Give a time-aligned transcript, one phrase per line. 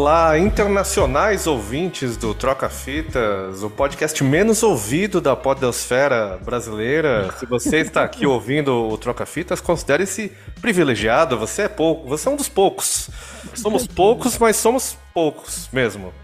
[0.00, 7.32] Olá, internacionais ouvintes do Troca Fitas, o podcast menos ouvido da podosfera brasileira.
[7.32, 12.30] Se você está aqui ouvindo o Troca Fitas, considere-se privilegiado, você é pouco, você é
[12.30, 13.10] um dos poucos.
[13.54, 16.14] Somos poucos, mas somos poucos mesmo.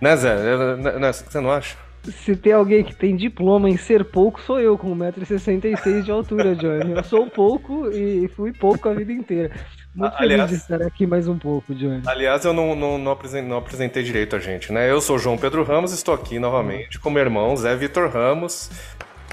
[0.00, 0.32] Né, Zé?
[0.32, 1.76] É, né, você não acha?
[2.02, 6.56] Se tem alguém que tem diploma em ser pouco, sou eu, com 1,66m de altura,
[6.56, 6.92] Johnny.
[6.92, 9.52] Eu sou pouco e fui pouco a vida inteira.
[9.94, 12.02] Muito aliás, feliz de estar aqui mais um pouco, Johnny.
[12.06, 14.90] Aliás, eu não, não, não, apresentei, não apresentei direito a gente, né?
[14.90, 18.70] Eu sou João Pedro Ramos, estou aqui novamente com meu irmão Zé Vitor Ramos.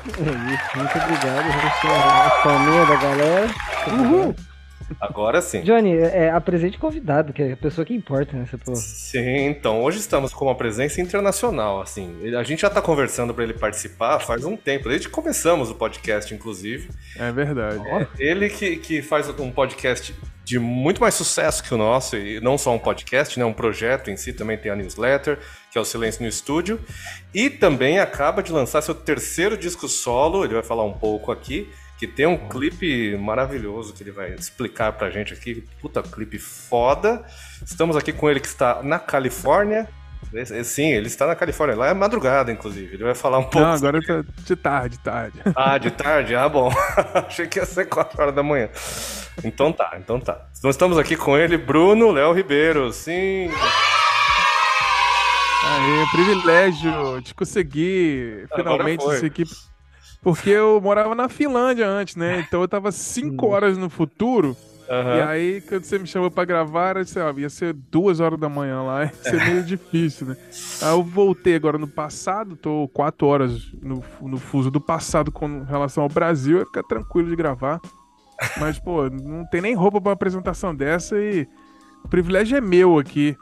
[0.05, 1.45] É isso, muito obrigado.
[1.85, 3.47] A família da galera.
[3.87, 4.35] Uhul!
[4.99, 5.61] Agora sim.
[5.61, 8.77] Johnny, é, é, apresente convidado, que é a pessoa que importa nessa porra.
[8.77, 12.15] Sim, então, hoje estamos com uma presença internacional, assim.
[12.35, 15.75] A gente já tá conversando para ele participar faz um tempo, desde que começamos o
[15.75, 16.89] podcast, inclusive.
[17.17, 17.81] É verdade.
[17.87, 20.13] É, ele que, que faz um podcast
[20.49, 24.09] de muito mais sucesso que o nosso, e não só um podcast, né, um projeto
[24.09, 25.37] em si, também tem a newsletter,
[25.71, 26.79] que é o Silêncio no Estúdio,
[27.31, 31.69] e também acaba de lançar seu terceiro disco solo, ele vai falar um pouco aqui,
[31.99, 35.65] que tem um clipe maravilhoso que ele vai explicar pra gente aqui.
[35.81, 37.25] Puta clipe foda.
[37.63, 39.87] Estamos aqui com ele que está na Califórnia.
[40.63, 41.75] Sim, ele está na Califórnia.
[41.75, 42.95] Lá é madrugada, inclusive.
[42.95, 43.59] Ele vai falar um pouco.
[43.59, 45.39] Não, agora tá de tarde, tarde.
[45.55, 46.35] Ah, de tarde?
[46.35, 46.71] Ah, bom.
[47.27, 48.69] Achei que ia ser 4 horas da manhã.
[49.43, 50.47] Então tá, então tá.
[50.57, 52.91] Então estamos aqui com ele, Bruno Léo Ribeiro.
[52.93, 53.49] Sim.
[55.65, 59.51] Aí, privilégio de conseguir finalmente essa equipe
[60.21, 62.43] porque eu morava na Finlândia antes, né?
[62.45, 63.49] Então eu tava cinco hum.
[63.49, 64.55] horas no futuro.
[64.89, 65.17] Uhum.
[65.17, 68.39] E aí, quando você me chamou pra gravar, eu disse, ó, ia ser duas horas
[68.39, 70.37] da manhã lá, ia ser meio difícil, né?
[70.81, 75.63] Aí eu voltei agora no passado, tô quatro horas no, no fuso do passado com
[75.63, 77.79] relação ao Brasil, ia ficar tranquilo de gravar.
[78.59, 81.47] Mas, pô, não tem nem roupa pra uma apresentação dessa e
[82.03, 83.37] o privilégio é meu aqui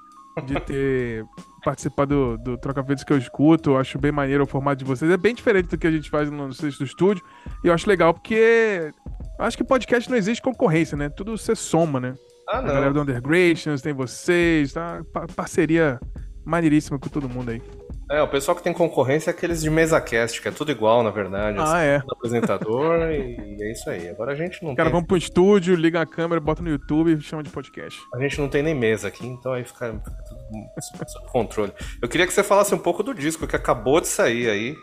[0.45, 1.25] de ter
[1.67, 3.71] participar do, do Troca Vidas que eu escuto.
[3.71, 5.11] Eu acho bem maneiro o formato de vocês.
[5.11, 7.21] É bem diferente do que a gente faz no sexto estúdio.
[7.61, 8.89] E eu acho legal porque
[9.37, 11.09] acho que podcast não existe concorrência, né?
[11.09, 12.13] Tudo você soma, né?
[12.47, 12.69] Ah, não.
[12.69, 15.01] A galera do Undergrations, tem vocês, tá?
[15.35, 15.99] parceria
[16.45, 17.61] maneiríssima com todo mundo aí.
[18.09, 21.03] É, o pessoal que tem concorrência é aqueles de mesa cast, que é tudo igual,
[21.03, 21.57] na verdade.
[21.59, 22.03] Ah, assim, é.
[22.09, 24.07] apresentador e é isso aí.
[24.07, 24.93] Agora a gente não Cara, tem...
[24.93, 27.99] vamos pro estúdio, liga a câmera, bota no YouTube e chama de podcast.
[28.13, 30.39] A gente não tem nem mesa aqui, então aí fica, fica tudo
[31.11, 31.73] sob controle.
[32.01, 34.75] Eu queria que você falasse um pouco do disco que acabou de sair aí.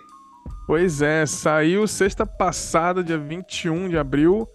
[0.67, 4.47] Pois é, saiu sexta passada, dia 21 de abril.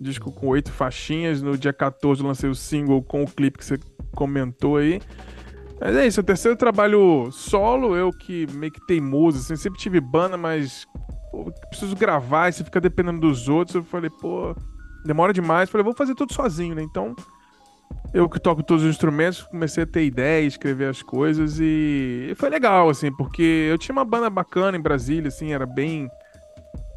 [0.00, 1.42] Disco com oito faixinhas.
[1.42, 3.78] No dia 14 lancei o single com o clipe que você
[4.14, 5.00] comentou aí.
[5.84, 9.80] Mas é isso, é o terceiro trabalho solo, eu que meio que teimoso, assim, sempre
[9.80, 10.86] tive banda, mas
[11.28, 13.74] pô, preciso gravar e você fica dependendo dos outros.
[13.74, 14.54] Eu falei, pô,
[15.04, 15.68] demora demais.
[15.68, 16.82] Falei, vou fazer tudo sozinho, né?
[16.82, 17.16] Então,
[18.14, 22.28] eu que toco todos os instrumentos, comecei a ter ideia, escrever as coisas e...
[22.30, 26.08] e foi legal, assim, porque eu tinha uma banda bacana em Brasília, assim, era bem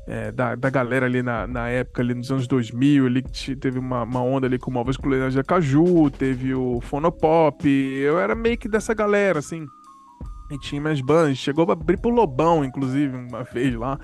[0.08, 3.80] é, da, da galera ali na, na época, ali nos anos 2000, ali que teve
[3.80, 8.58] uma, uma onda ali com Móveis Culinários de Caju, teve o Fonopop, eu era meio
[8.58, 9.66] que dessa galera, assim.
[10.52, 14.00] E tinha minhas bandas, chegou a abrir pro Lobão, inclusive, uma vez lá.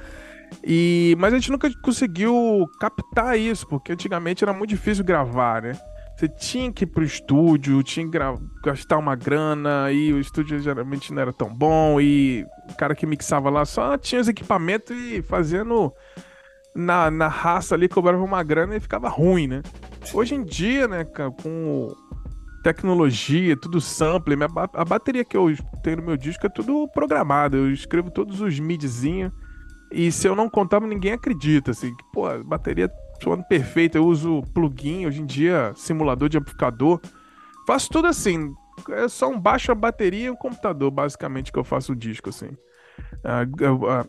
[0.64, 5.74] E, mas a gente nunca conseguiu captar isso, porque antigamente era muito difícil gravar, né?
[6.22, 8.16] Você tinha que ir pro estúdio, tinha que
[8.64, 13.08] gastar uma grana, e o estúdio geralmente não era tão bom, e o cara que
[13.08, 15.92] mixava lá só tinha os equipamentos e fazendo
[16.76, 19.64] na, na raça ali, cobrava uma grana e ficava ruim, né?
[20.14, 21.88] Hoje em dia, né, com
[22.64, 24.36] tecnologia, tudo sample,
[24.76, 25.52] a bateria que eu
[25.82, 29.32] tenho no meu disco é tudo programado, eu escrevo todos os midzinhos,
[29.92, 32.92] e se eu não contar, ninguém acredita, assim, que, pô, a bateria
[33.22, 33.98] soando perfeito.
[33.98, 37.00] Eu uso plugin, hoje em dia, simulador de amplificador.
[37.68, 38.54] Faço tudo assim.
[38.90, 42.30] É só um baixo, a bateria e um computador, basicamente, que eu faço o disco,
[42.30, 42.50] assim.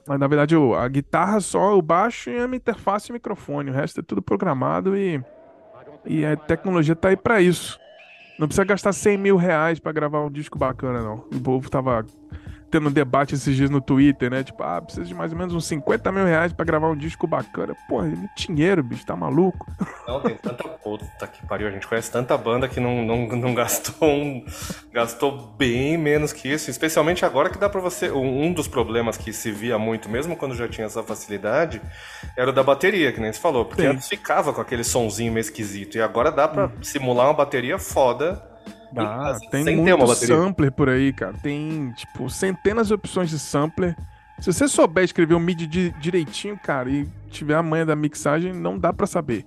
[0.07, 3.71] na verdade, a guitarra só, o baixo e a interface e microfone.
[3.71, 5.23] O resto é tudo programado e,
[6.07, 7.79] e a tecnologia tá aí para isso.
[8.39, 11.27] Não precisa gastar 100 mil reais pra gravar um disco bacana, não.
[11.33, 12.05] O povo tava
[12.73, 14.43] tendo um debate esses dias no Twitter, né?
[14.43, 17.27] Tipo, ah, precisa de mais ou menos uns 50 mil reais pra gravar um disco
[17.27, 17.77] bacana.
[17.87, 19.71] Porra, é dinheiro, bicho, tá maluco?
[20.09, 21.69] Não, tem tanta puta que pariu.
[21.69, 24.45] A gente conhece tanta banda que não, não, não gastou um,
[24.93, 26.71] gastou bem menos que isso.
[26.71, 28.11] Especialmente agora que dá pra você.
[28.11, 31.81] Um dos problemas que se via muito, mesmo quando já tinha essa facilidade,
[32.37, 33.65] era o da bateria, que nem você falou.
[33.65, 35.97] Porque antes ficava com aquele sonzinho meio esquisito.
[35.97, 36.83] E agora dá pra hum.
[36.83, 38.52] simular uma bateria foda
[38.93, 41.35] Dá, tem muito sampler por aí, cara.
[41.43, 43.97] Tem, tipo, centenas de opções de sampler.
[44.39, 48.79] Se você souber escrever um MIDI direitinho, cara, e tiver a manha da mixagem, não
[48.79, 49.47] dá para saber.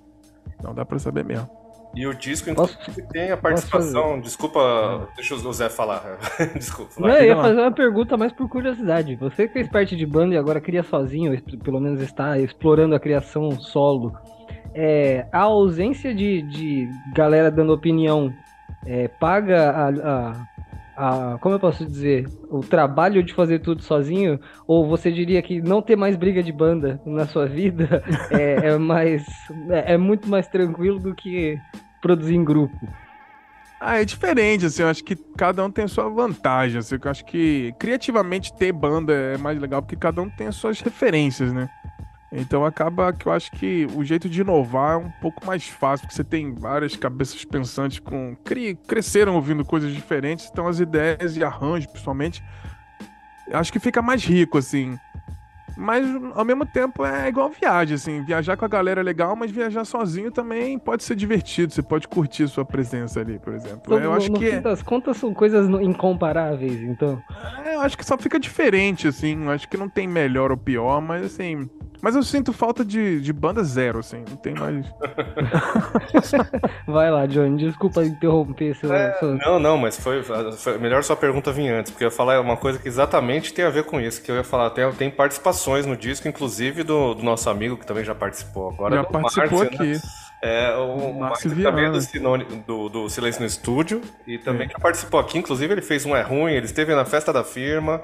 [0.62, 1.48] Não dá para saber mesmo.
[1.96, 4.20] E o disco, inclusive, tem a participação.
[4.20, 6.18] Desculpa, deixa o Zé falar.
[6.54, 6.92] Desculpa.
[6.98, 9.16] Não, eu ia fazer uma pergunta mais por curiosidade.
[9.16, 13.00] Você que fez parte de banda e agora cria sozinho, pelo menos está explorando a
[13.00, 14.12] criação solo.
[14.74, 18.30] É, a ausência de, de galera dando opinião
[18.86, 20.46] é, paga a, a
[20.96, 24.40] a, como eu posso dizer, o trabalho de fazer tudo sozinho?
[24.66, 28.02] Ou você diria que não ter mais briga de banda na sua vida
[28.32, 29.22] é, é mais
[29.68, 31.60] é, é, muito mais tranquilo do que
[32.00, 32.88] produzir em grupo?
[33.78, 37.10] Ah, é diferente, assim, eu acho que cada um tem a sua vantagem, assim, eu
[37.10, 41.52] acho que criativamente ter banda é mais legal porque cada um tem as suas referências,
[41.52, 41.68] né?
[42.32, 46.06] Então acaba que eu acho que o jeito de inovar é um pouco mais fácil,
[46.06, 48.74] porque você tem várias cabeças pensantes com cri...
[48.86, 52.42] cresceram ouvindo coisas diferentes, então as ideias e arranjos, principalmente,
[53.52, 54.98] acho que fica mais rico assim.
[55.76, 58.24] Mas ao mesmo tempo é igual viagem, assim.
[58.24, 61.70] Viajar com a galera é legal, mas viajar sozinho também pode ser divertido.
[61.70, 63.82] Você pode curtir sua presença ali, por exemplo.
[63.84, 64.52] Então, eu acho no que.
[64.52, 67.22] Fim das contas são coisas incomparáveis, então.
[67.62, 69.44] É, eu acho que só fica diferente, assim.
[69.44, 71.68] Eu acho que não tem melhor ou pior, mas assim.
[72.06, 74.22] Mas eu sinto falta de, de banda zero, assim.
[74.30, 74.86] Não tem mais.
[76.86, 77.56] Vai lá, Johnny.
[77.56, 78.94] Desculpa interromper seu.
[78.94, 79.34] É, seu...
[79.34, 80.78] Não, não, mas foi, foi.
[80.78, 83.70] Melhor sua pergunta vir antes, porque eu ia falar uma coisa que exatamente tem a
[83.70, 84.22] ver com isso.
[84.22, 87.84] Que eu ia falar, tem, tem participações no disco, inclusive do, do nosso amigo que
[87.84, 88.94] também já participou agora.
[88.94, 89.92] Já participou Márcio, aqui.
[89.94, 90.00] Né?
[90.44, 94.70] É, o Márcio também é do, do, do, Silêncio no Estúdio e também é.
[94.70, 95.38] já participou aqui.
[95.38, 98.00] Inclusive, ele fez um É Ruim, ele esteve na festa da firma.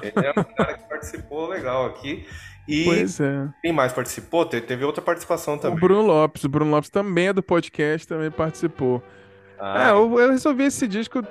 [0.00, 2.26] Ele é um cara que participou legal aqui.
[2.66, 3.48] E pois é.
[3.60, 4.46] quem mais participou?
[4.46, 5.76] Teve outra participação também.
[5.76, 6.44] O Bruno Lopes.
[6.44, 9.02] O Bruno Lopes também é do podcast, também participou.
[9.58, 11.22] Ah, é, eu, eu, resolvi esse disco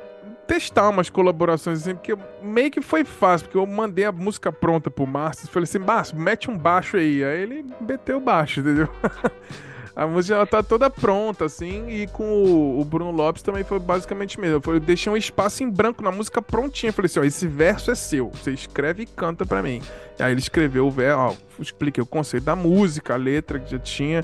[0.47, 4.89] testar umas colaborações assim, porque meio que foi fácil, porque eu mandei a música pronta
[4.91, 7.23] pro Márcio, falei assim, Márcio, mete um baixo aí.
[7.23, 8.89] Aí ele meteu o baixo, entendeu?
[9.95, 14.39] A música ela tá toda pronta, assim, e com o, Bruno Lopes também foi basicamente
[14.39, 14.61] mesmo.
[14.65, 16.93] Eu, deixei um espaço em branco na música prontinha.
[16.93, 18.29] falei assim: ó, esse verso é seu.
[18.29, 19.81] Você escreve e canta para mim.
[20.17, 23.71] E aí ele escreveu o verso, ó, expliquei o conceito da música, a letra que
[23.71, 24.23] já tinha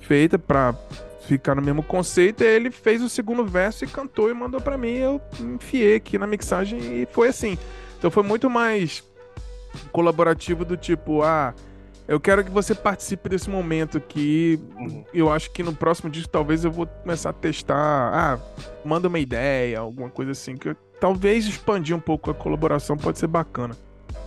[0.00, 0.74] feita pra
[1.26, 2.42] ficar no mesmo conceito.
[2.42, 4.94] E aí ele fez o segundo verso e cantou e mandou para mim.
[4.94, 7.58] Eu enfiei aqui na mixagem e foi assim.
[7.98, 9.04] Então foi muito mais
[9.90, 11.54] colaborativo do tipo, ah
[12.06, 14.60] eu quero que você participe desse momento aqui.
[14.76, 15.04] Uhum.
[15.14, 17.76] Eu acho que no próximo disco talvez eu vou começar a testar.
[17.76, 18.38] Ah,
[18.84, 20.56] manda uma ideia, alguma coisa assim.
[20.56, 23.76] Que eu, talvez expandir um pouco a colaboração pode ser bacana.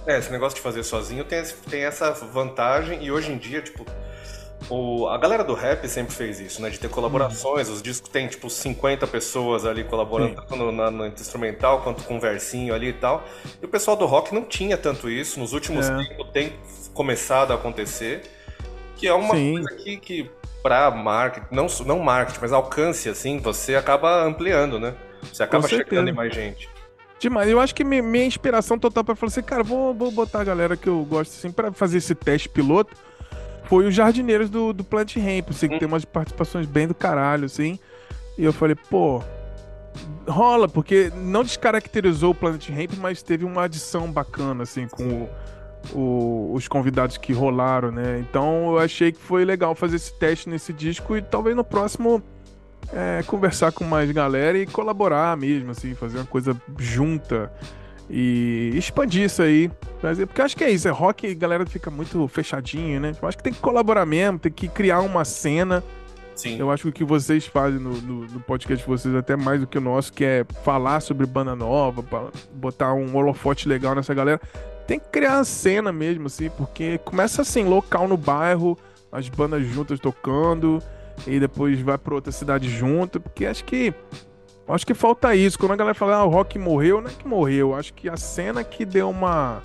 [0.08, 3.86] É, esse negócio de fazer sozinho tem, tem essa vantagem e hoje em dia, tipo,
[4.70, 6.70] o, a galera do rap sempre fez isso, né?
[6.70, 7.70] De ter colaborações.
[7.70, 12.20] Os discos tem, tipo, 50 pessoas ali colaborando, tanto no, na, no, instrumental quanto com
[12.20, 13.24] versinho ali e tal.
[13.62, 15.40] E o pessoal do rock não tinha tanto isso.
[15.40, 15.96] Nos últimos é.
[15.96, 16.54] tempos tem
[16.96, 18.24] começado a acontecer.
[18.96, 19.54] Que é uma Sim.
[19.54, 20.32] coisa que, que
[20.64, 24.96] para marketing, não, não marketing, mas alcance, assim, você acaba ampliando, né?
[25.32, 26.68] Você acaba chegando em mais gente.
[27.20, 27.50] Demais.
[27.50, 30.76] Eu acho que minha inspiração total para falar assim, cara, vou, vou botar a galera
[30.76, 32.96] que eu gosto assim para fazer esse teste piloto
[33.66, 37.46] foi os jardineiros do, do Plant Ramp, assim, que tem umas participações bem do caralho,
[37.46, 37.80] assim.
[38.38, 39.24] E eu falei, pô,
[40.28, 45.30] rola, porque não descaracterizou o Planet Ramp, mas teve uma adição bacana, assim, com o,
[45.94, 48.20] o, os convidados que rolaram, né?
[48.20, 52.22] Então eu achei que foi legal fazer esse teste nesse disco e talvez no próximo
[52.94, 57.52] é, conversar com mais galera e colaborar mesmo, assim, fazer uma coisa junta
[58.10, 59.70] e expandir isso aí.
[60.00, 63.14] Porque eu acho que é isso, é rock e galera fica muito fechadinho, né?
[63.20, 65.84] Eu acho que tem que colaborar mesmo, tem que criar uma cena.
[66.36, 66.60] Sim.
[66.60, 69.62] Eu acho que o que vocês fazem no, no, no, podcast de vocês, até mais
[69.62, 72.04] do que o nosso, que é falar sobre banda nova,
[72.54, 74.40] botar um holofote legal nessa galera.
[74.88, 78.78] Tem que criar uma cena mesmo, assim, porque começa assim, local no bairro,
[79.12, 80.82] as bandas juntas tocando,
[81.26, 83.94] e depois vai pra outra cidade junto, porque acho que
[84.68, 85.60] Acho que falta isso.
[85.60, 87.76] Quando a galera fala, ah, o rock morreu, não é que morreu.
[87.76, 89.62] Acho que a cena que deu uma.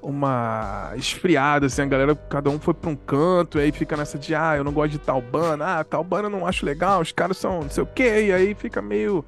[0.00, 4.16] Uma esfriada, assim, a galera, cada um foi pra um canto, e aí fica nessa
[4.16, 7.00] de, ah, eu não gosto de tal banda, ah, tal banda eu não acho legal,
[7.00, 9.24] os caras são não sei o quê, e aí fica meio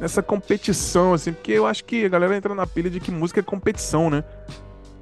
[0.00, 3.40] nessa competição, assim, porque eu acho que a galera entra na pilha de que música
[3.40, 4.24] é competição, né?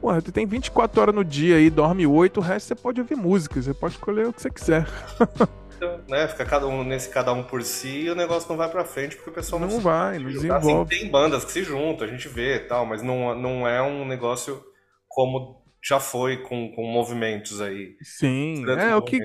[0.01, 3.17] Porra, tu tem 24 horas no dia aí, dorme 8, o resto você pode ouvir
[3.17, 4.87] música, você pode escolher o que você quiser.
[6.09, 6.27] né?
[6.29, 9.17] Fica cada um nesse cada um por si e o negócio não vai pra frente
[9.17, 10.95] porque o pessoal não, não vai, não desenvolve.
[10.95, 13.81] Assim, tem bandas que se juntam, a gente vê e tal, mas não, não é
[13.83, 14.63] um negócio
[15.09, 17.97] como já foi com, com movimentos aí.
[18.03, 19.21] Sim, é o que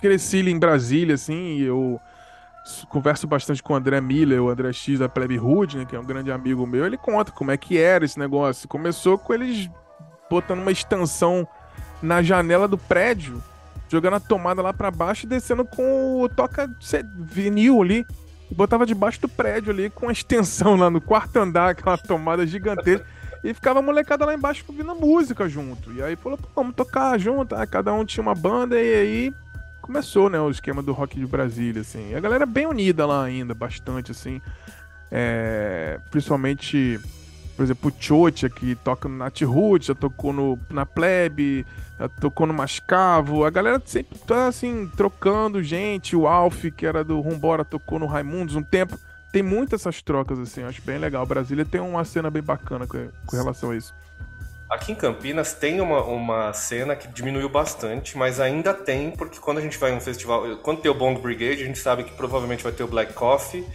[0.00, 2.00] cresci em Brasília, assim, eu
[2.88, 6.00] converso bastante com o André Miller, o André X da Plebe Hood, né, que é
[6.00, 8.68] um grande amigo meu, ele conta como é que era esse negócio.
[8.68, 9.68] Começou com eles
[10.30, 11.46] botando uma extensão
[12.02, 13.42] na janela do prédio
[13.88, 16.70] jogando a tomada lá para baixo e descendo com o toca
[17.18, 18.06] vinil ali.
[18.50, 23.06] Botava debaixo do prédio ali com a extensão lá no quarto andar, aquela tomada gigantesca.
[23.44, 25.92] E ficava a molecada lá embaixo ouvindo música junto.
[25.92, 27.54] E aí falou, vamos tocar junto.
[27.54, 29.34] Aí cada um tinha uma banda e aí
[29.88, 32.10] começou, né, o esquema do rock de Brasília, assim.
[32.10, 34.38] E a galera bem unida lá ainda, bastante, assim.
[35.10, 37.00] É, principalmente,
[37.56, 41.66] por exemplo, o Chocha, que toca no Nat Roots, já tocou no, na Plebe,
[41.98, 43.46] já tocou no Mascavo.
[43.46, 46.14] A galera sempre tá, assim, trocando gente.
[46.14, 48.98] O Alf, que era do Rumbora, tocou no Raimundos um tempo
[49.30, 51.24] tem muitas essas trocas, assim, acho bem legal.
[51.26, 53.94] Brasília tem uma cena bem bacana com, com relação a isso.
[54.70, 59.58] Aqui em Campinas tem uma, uma cena que diminuiu bastante, mas ainda tem, porque quando
[59.58, 62.12] a gente vai em um festival, quando tem o Bong Brigade, a gente sabe que
[62.12, 63.66] provavelmente vai ter o Black Coffee,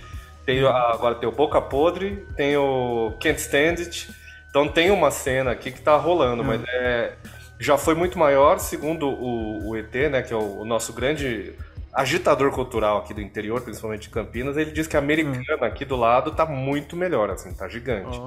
[0.46, 4.14] tem, agora tem o Boca Podre, tem o Can't Stand It,
[4.50, 7.14] então tem uma cena aqui que tá rolando, mas é,
[7.60, 11.56] já foi muito maior, segundo o, o ET, né, que é o, o nosso grande
[11.92, 15.66] agitador cultural aqui do interior, principalmente de Campinas, ele diz que a americana hum.
[15.66, 18.22] aqui do lado tá muito melhor, assim, tá gigante.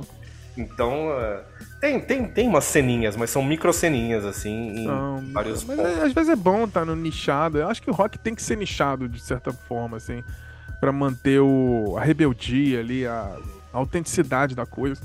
[0.56, 1.44] Então, uh,
[1.86, 5.78] tem, tem, tem umas ceninhas, mas são micro ceninhas, assim, em Não, vários mas.
[5.78, 7.58] É, às vezes é bom estar tá no nichado.
[7.58, 10.24] Eu acho que o rock tem que ser nichado, de certa forma, assim,
[10.80, 13.36] para manter o, a rebeldia ali, a,
[13.72, 15.00] a autenticidade da coisa.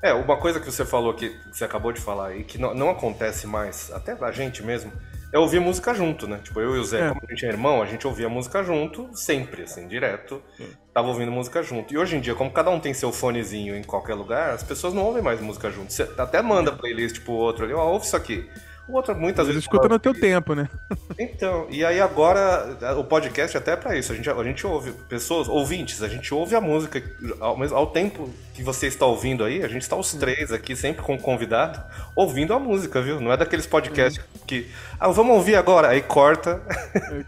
[0.00, 2.72] É, uma coisa que você falou que, que você acabou de falar aí, que não,
[2.72, 4.92] não acontece mais, até pra gente mesmo,
[5.32, 6.40] é ouvir música junto, né?
[6.42, 7.08] Tipo, eu e o Zé, é.
[7.08, 10.42] como a gente é irmão, a gente ouvia música junto, sempre, assim, direto.
[10.56, 10.68] Sim.
[10.94, 11.92] Tava ouvindo música junto.
[11.92, 14.94] E hoje em dia, como cada um tem seu fonezinho em qualquer lugar, as pessoas
[14.94, 15.92] não ouvem mais música junto.
[15.92, 18.48] Você até manda playlist pro outro ali, ó, ouve isso aqui.
[18.88, 19.62] O outro muitas vezes.
[19.62, 20.68] escuta no teu tempo, né?
[21.18, 24.12] Então, e aí agora o podcast é até para isso.
[24.12, 27.02] A gente, a gente ouve pessoas, ouvintes, a gente ouve a música
[27.40, 31.02] ao, ao tempo que você está ouvindo aí, a gente está os três aqui, sempre
[31.02, 31.82] com convidado,
[32.14, 33.18] ouvindo a música, viu?
[33.18, 34.70] Não é daqueles podcasts que.
[35.00, 36.60] Ah, vamos ouvir agora, aí corta.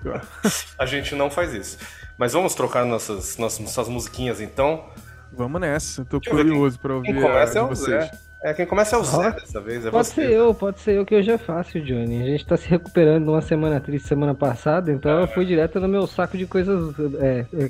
[0.79, 1.79] a gente não faz isso.
[2.19, 4.85] Mas vamos trocar nossas, nossas, nossas musiquinhas então.
[5.33, 7.13] Vamos nessa, tô curioso para ouvir.
[7.13, 8.05] Quem começa é o vocês.
[8.05, 8.28] Zé.
[8.43, 9.85] É, quem começa é o Zé dessa vez.
[9.85, 10.27] É pode você.
[10.27, 12.23] ser eu, pode ser eu que hoje é fácil, Johnny.
[12.23, 15.23] A gente tá se recuperando de uma semana triste semana passada, então é.
[15.23, 16.95] eu fui direto no meu saco de coisas.
[17.21, 17.69] É, é,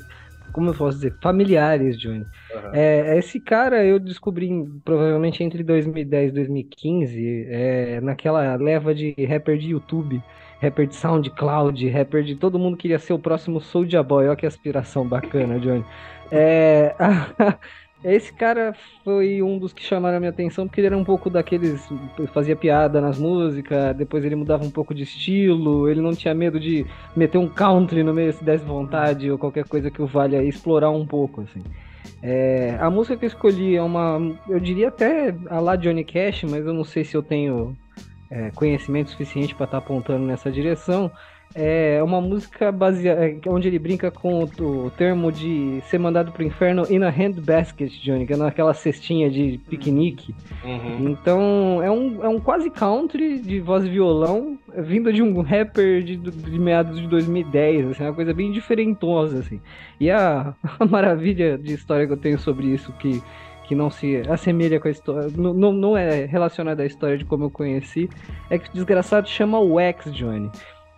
[0.53, 1.15] como eu posso dizer?
[1.23, 2.27] Familiares, Johnny.
[2.55, 2.71] Uhum.
[2.73, 4.51] É, esse cara eu descobri
[4.85, 10.23] provavelmente entre 2010 e 2015, é, naquela leva de rapper de YouTube
[10.61, 14.27] rapper de SoundCloud, rapper de todo mundo queria ser o próximo Soulja Boy.
[14.27, 15.85] Olha que aspiração bacana, Johnny.
[16.31, 16.95] É,
[18.05, 21.29] Esse cara foi um dos que chamaram a minha atenção porque ele era um pouco
[21.29, 21.89] daqueles.
[22.33, 26.61] fazia piada nas músicas, depois ele mudava um pouco de estilo, ele não tinha medo
[26.61, 26.87] de
[27.17, 30.91] meter um country no meio se desse vontade ou qualquer coisa que o valha explorar
[30.91, 31.63] um pouco, assim.
[32.23, 34.19] É, a música que eu escolhi é uma.
[34.49, 37.77] Eu diria até a lá Johnny Cash, mas eu não sei se eu tenho
[38.31, 41.11] é, conhecimento suficiente para estar tá apontando nessa direção
[41.55, 46.31] é uma música baseada, é, onde ele brinca com o, o, termo de ser mandado
[46.31, 50.35] pro inferno in a handbasket, Johnny, que é naquela cestinha de piquenique.
[50.65, 51.11] Uhum.
[51.11, 56.03] Então é um, é um quase country de voz e violão, vindo de um rapper
[56.03, 59.61] de, de meados de 2010, assim, uma coisa bem diferentosa, assim.
[59.99, 63.23] E a, a maravilha de história que eu tenho sobre isso, que
[63.69, 67.25] que não se assemelha com a história, não, não, não é relacionada à história de
[67.27, 68.09] como eu conheci,
[68.49, 70.51] é que o desgraçado chama Wax, Johnny.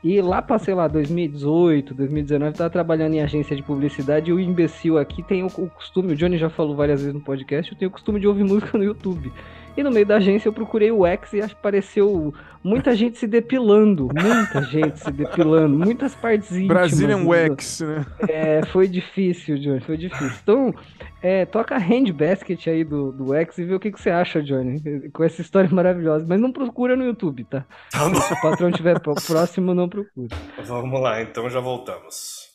[0.03, 4.41] E lá pra, sei lá, 2018, 2019, tava trabalhando em agência de publicidade e o
[4.41, 7.79] imbecil aqui tem o, o costume, o Johnny já falou várias vezes no podcast, eu
[7.79, 9.31] tenho o costume de ouvir música no YouTube.
[9.77, 14.09] E no meio da agência eu procurei o X e apareceu muita gente se depilando.
[14.13, 15.79] Muita gente se depilando.
[15.79, 16.69] Muitas partes íntimas.
[16.69, 18.07] Brazilian Wax, né?
[18.29, 19.81] É, foi difícil, Johnny.
[19.81, 20.39] Foi difícil.
[20.43, 20.75] Então,
[21.23, 25.11] é, toca Handbasket aí do, do X e vê o que, que você acha, Johnny.
[25.11, 26.27] Com essa história maravilhosa.
[26.29, 27.65] Mas não procura no YouTube, tá?
[27.91, 30.37] tá Se o patrão estiver próximo, não procura.
[30.65, 32.51] Vamos lá, então já voltamos.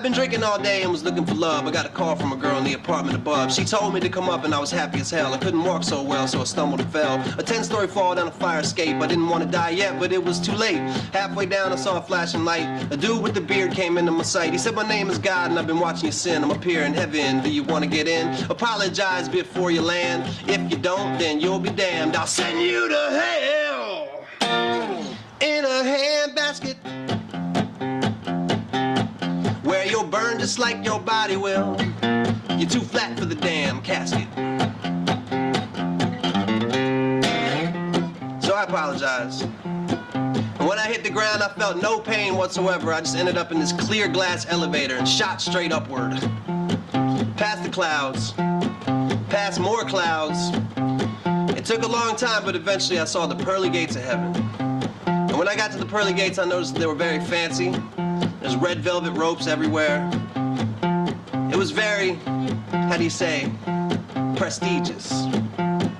[0.00, 1.66] I've been drinking all day and was looking for love.
[1.66, 3.52] I got a call from a girl in the apartment above.
[3.52, 5.34] She told me to come up and I was happy as hell.
[5.34, 7.22] I couldn't walk so well, so I stumbled and fell.
[7.38, 8.96] A 10 story fall down a fire escape.
[8.96, 10.78] I didn't want to die yet, but it was too late.
[11.12, 12.90] Halfway down, I saw a flashing light.
[12.90, 14.52] A dude with the beard came into my sight.
[14.52, 16.42] He said, My name is God and I've been watching you sin.
[16.44, 17.42] I'm up here in heaven.
[17.42, 18.26] Do you want to get in?
[18.50, 20.34] Apologize before you land.
[20.48, 22.16] If you don't, then you'll be damned.
[22.16, 24.24] I'll send you to hell
[25.42, 27.19] in a handbasket
[29.70, 31.76] where you'll burn just like your body will.
[32.58, 34.26] You're too flat for the damn casket.
[38.42, 39.42] So I apologize.
[40.12, 42.92] And when I hit the ground, I felt no pain whatsoever.
[42.92, 46.18] I just ended up in this clear glass elevator and shot straight upward.
[47.36, 48.32] Past the clouds,
[49.30, 50.50] past more clouds,
[51.56, 54.34] It took a long time, but eventually I saw the pearly gates of heaven.
[55.06, 57.72] And when I got to the pearly gates, I noticed they were very fancy.
[58.40, 60.10] There's red velvet ropes everywhere.
[61.50, 62.14] It was very,
[62.70, 63.50] how do you say,
[64.36, 65.12] prestigious.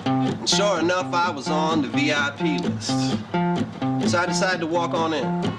[0.04, 2.90] And sure enough, I was on the VIP list.
[4.10, 5.49] So I decided to walk on in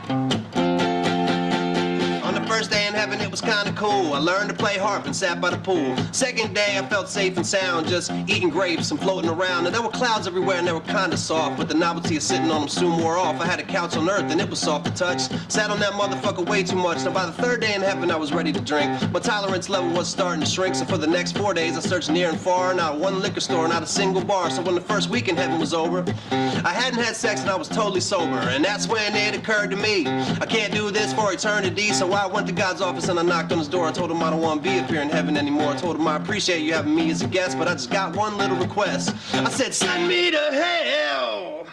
[3.32, 4.14] it was kinda cool.
[4.14, 5.96] I learned to play harp and sat by the pool.
[6.12, 9.68] Second day, I felt safe and sound, just eating grapes and floating around.
[9.68, 12.52] And there were clouds everywhere and they were kinda soft, but the novelty of sitting
[12.52, 13.40] on them soon wore off.
[13.40, 15.22] I had a couch on earth and it was soft to touch.
[15.48, 17.06] Sat on that motherfucker way too much.
[17.06, 18.92] Now by the third day in heaven, I was ready to drink.
[19.14, 22.12] My tolerance level was starting to shrink, so for the next four days, I searched
[22.12, 22.74] near and far.
[22.74, 24.50] Not one liquor store, not a single bar.
[24.50, 27.56] So when the first week in heaven was over, I hadn't had sex and I
[27.56, 28.40] was totally sober.
[28.54, 32.28] And that's when it occurred to me, I can't do this for eternity, so I
[32.28, 33.88] went went to God's office and I knocked on his door.
[33.88, 35.72] I told him I don't want to be up here in heaven anymore.
[35.72, 38.16] I told him I appreciate you having me as a guest, but I just got
[38.16, 39.16] one little request.
[39.34, 41.68] I said, send me to hell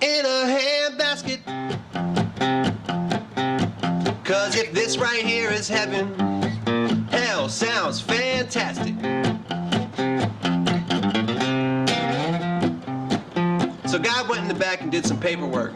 [0.00, 1.40] in a handbasket.
[4.24, 6.14] Cause if this right here is heaven,
[7.10, 8.94] hell sounds fantastic.
[13.86, 15.74] So God went in the back and did some paperwork.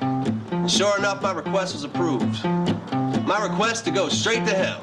[0.68, 2.44] Sure enough, my request was approved
[3.26, 4.80] my request to go straight to hell.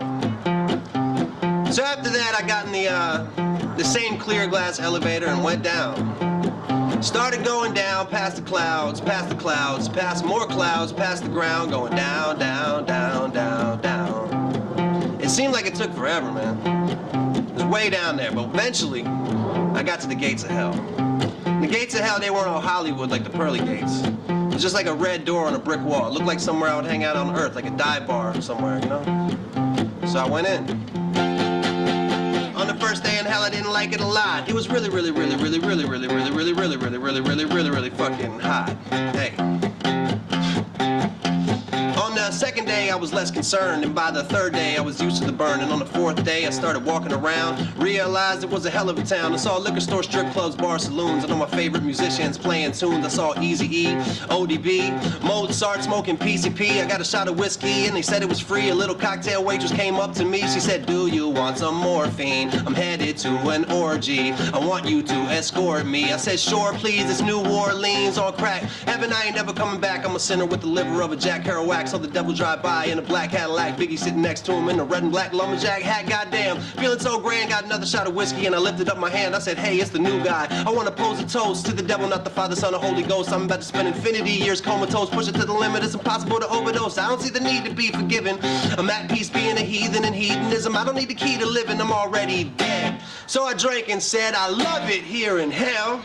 [1.72, 5.64] So after that, I got in the, uh, the same clear glass elevator and went
[5.64, 7.02] down.
[7.02, 11.72] Started going down past the clouds, past the clouds, past more clouds, past the ground,
[11.72, 15.20] going down, down, down, down, down.
[15.22, 16.58] It seemed like it took forever, man.
[17.48, 20.74] It was way down there, but eventually, I got to the gates of hell.
[21.62, 24.04] The gates of hell, they weren't all Hollywood like the pearly gates.
[24.54, 26.06] It was just like a red door on a brick wall.
[26.06, 28.78] It looked like somewhere I would hang out on Earth, like a dive bar somewhere,
[28.78, 29.04] you know?
[30.06, 30.70] So I went in.
[32.56, 34.48] On the first day in hell, I didn't like it a lot.
[34.48, 37.70] It was really, really, really, really, really, really, really, really, really, really, really, really, really,
[37.72, 38.78] really fucking hot.
[38.92, 39.43] Hey
[42.30, 45.26] second day, I was less concerned, and by the third day, I was used to
[45.26, 45.60] the burn.
[45.62, 48.98] And on the fourth day, I started walking around, realized it was a hell of
[48.98, 49.34] a town.
[49.34, 51.24] I saw liquor stores, strip clubs, bar saloons.
[51.24, 53.06] and all my favorite musicians playing tunes.
[53.06, 53.86] I saw Easy E,
[54.30, 56.84] ODB, Mozart smoking PCP.
[56.84, 58.70] I got a shot of whiskey, and they said it was free.
[58.70, 60.42] A little cocktail waitress came up to me.
[60.42, 62.50] She said, Do you want some morphine?
[62.66, 64.32] I'm headed to an orgy.
[64.32, 66.12] I want you to escort me.
[66.14, 67.10] I said, Sure, please.
[67.10, 68.64] It's New Orleans on crack.
[68.86, 70.06] Heaven, I ain't never coming back.
[70.06, 71.88] I'm a sinner with the liver of a Jack Kerouac.
[71.90, 73.76] So the devil drive by in a black Cadillac.
[73.76, 76.08] Biggie sitting next to him in a red and black lumberjack hat.
[76.08, 77.50] Goddamn, feeling so grand.
[77.50, 79.36] Got another shot of whiskey and I lifted up my hand.
[79.36, 80.48] I said, Hey, it's the new guy.
[80.66, 83.02] I want to pose a toast to the devil, not the Father, Son, or Holy
[83.02, 83.32] Ghost.
[83.32, 85.84] I'm about to spend infinity years comatose, push it to the limit.
[85.84, 86.98] It's impossible to overdose.
[87.00, 88.38] I don't see the need to be forgiven.
[88.78, 90.78] I'm at peace being a heathen and hedonism.
[90.78, 91.82] I don't need the key to living.
[91.82, 93.02] I'm already dead.
[93.26, 96.04] So I drank and said, I love it here in hell.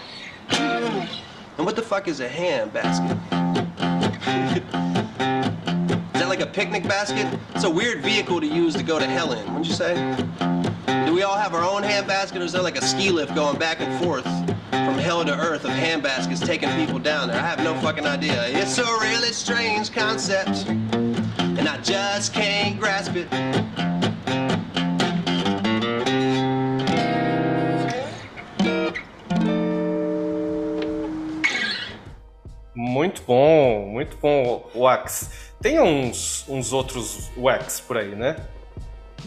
[0.50, 3.18] And what the fuck is a hand basket?
[6.38, 7.26] like a picnic basket?
[7.54, 9.94] It's a weird vehicle to use to go to hell in, wouldn't you say?
[11.04, 13.34] Do we all have our own hand basket, or is there like a ski lift
[13.34, 14.22] going back and forth
[14.70, 17.36] from hell to earth of hand baskets taking people down there?
[17.36, 18.46] I have no fucking idea.
[18.50, 23.28] It's a really strange concept, and I just can't grasp it.
[32.76, 35.47] Muito bom, muito bom, Wax.
[35.60, 38.36] Tem uns, uns outros Wax por aí, né?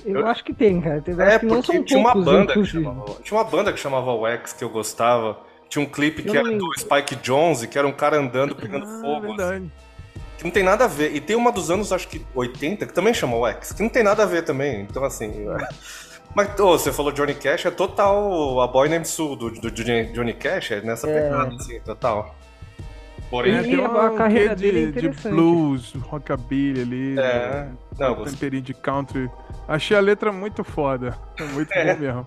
[0.06, 1.02] Eu, eu acho que tem, cara.
[1.02, 4.64] Tem, é, porque tinha uma banda que chamava, tinha uma banda que chamava Wax que
[4.64, 5.40] eu gostava.
[5.68, 9.02] Tinha um clipe que era do Spike Jonze, que era um cara andando pegando ah,
[9.02, 9.28] fogo.
[9.28, 9.38] Assim.
[9.38, 9.56] Verdade.
[9.56, 9.72] Assim,
[10.38, 11.16] que não tem nada a ver.
[11.16, 14.04] E tem uma dos anos, acho que 80, que também chama Wax, que não tem
[14.04, 14.82] nada a ver também.
[14.82, 15.48] Então, assim.
[15.48, 15.68] É.
[16.34, 20.34] Mas oh, você falou Johnny Cash, é total a Boy Named Sue do, do, Johnny
[20.34, 21.22] Cash, é nessa é.
[21.22, 22.36] pegada, assim, total.
[23.32, 27.12] Porém, é, tem uma a carreira de, dele é de blues, rockabilly ali.
[27.14, 27.16] É.
[27.16, 27.72] Né?
[27.98, 29.32] Não, um temperinho de country.
[29.66, 31.18] Achei a letra muito foda.
[31.54, 31.96] Muito é.
[31.96, 32.26] bom mesmo.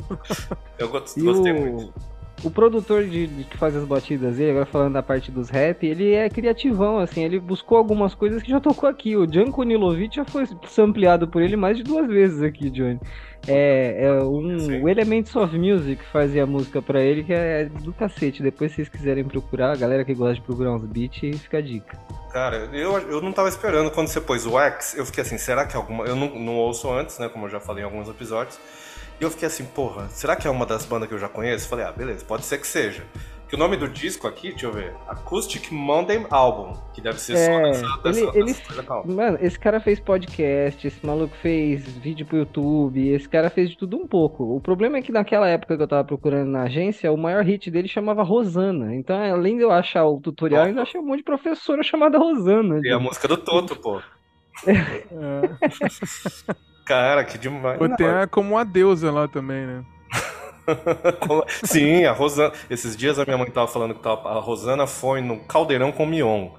[0.78, 1.60] Eu gostei o...
[1.60, 1.94] muito.
[2.42, 5.86] O produtor de, de, que faz as batidas dele, agora falando da parte dos rap,
[5.86, 9.16] ele é criativão, assim, ele buscou algumas coisas que já tocou aqui.
[9.16, 10.44] O Janko Nilovic já foi
[10.78, 13.00] ampliado por ele mais de duas vezes aqui, Johnny.
[13.46, 17.92] É, é um, o Elements of Music fazia a música pra ele, que é do
[17.92, 18.42] cacete.
[18.42, 21.60] Depois, se vocês quiserem procurar, a galera que gosta de procurar uns beats, fica a
[21.60, 21.98] dica.
[22.32, 25.66] Cara, eu, eu não tava esperando quando você pôs o X, eu fiquei assim, será
[25.66, 26.04] que alguma.
[26.04, 27.28] Eu não, não ouço antes, né?
[27.28, 28.58] Como eu já falei em alguns episódios.
[29.20, 31.68] E eu fiquei assim, porra, será que é uma das bandas que eu já conheço?
[31.68, 33.04] Falei, ah, beleza, pode ser que seja.
[33.48, 37.36] Que o nome do disco aqui, deixa eu ver, Acoustic Monday Album, que deve ser
[37.36, 39.14] É, só dessa, ele- dessa, ele- dessa calma.
[39.14, 43.76] Mano, esse cara fez podcast, esse maluco fez vídeo pro YouTube, esse cara fez de
[43.78, 44.56] tudo um pouco.
[44.56, 47.70] O problema é que naquela época que eu tava procurando na agência, o maior hit
[47.70, 48.94] dele chamava Rosana.
[48.96, 52.18] Então, além de eu achar o tutorial, eu ainda achei um monte de professora chamada
[52.18, 52.80] Rosana.
[52.82, 54.00] E a música do Toto, pô.
[54.66, 55.04] É.
[56.84, 57.78] Cara, que demais.
[57.78, 59.84] Pô, tem a, como a deusa lá também, né?
[61.64, 62.52] Sim, a Rosana.
[62.68, 66.06] Esses dias a minha mãe tava falando que tava- a Rosana foi no Caldeirão com
[66.06, 66.50] Mion.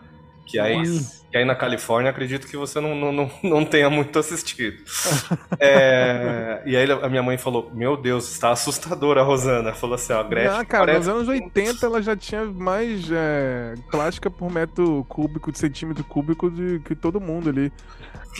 [0.45, 0.83] Que aí,
[1.31, 4.83] que aí na Califórnia acredito que você não, não, não, não tenha muito assistido.
[5.59, 9.73] É, e aí a minha mãe falou: Meu Deus, está assustadora a Rosana.
[9.73, 10.59] Falou assim: ó, a Gretchen.
[10.59, 15.57] Ah, cara, nos anos 80 ela já tinha mais é, plástica por metro cúbico, de
[15.57, 17.71] centímetro cúbico de que todo mundo ali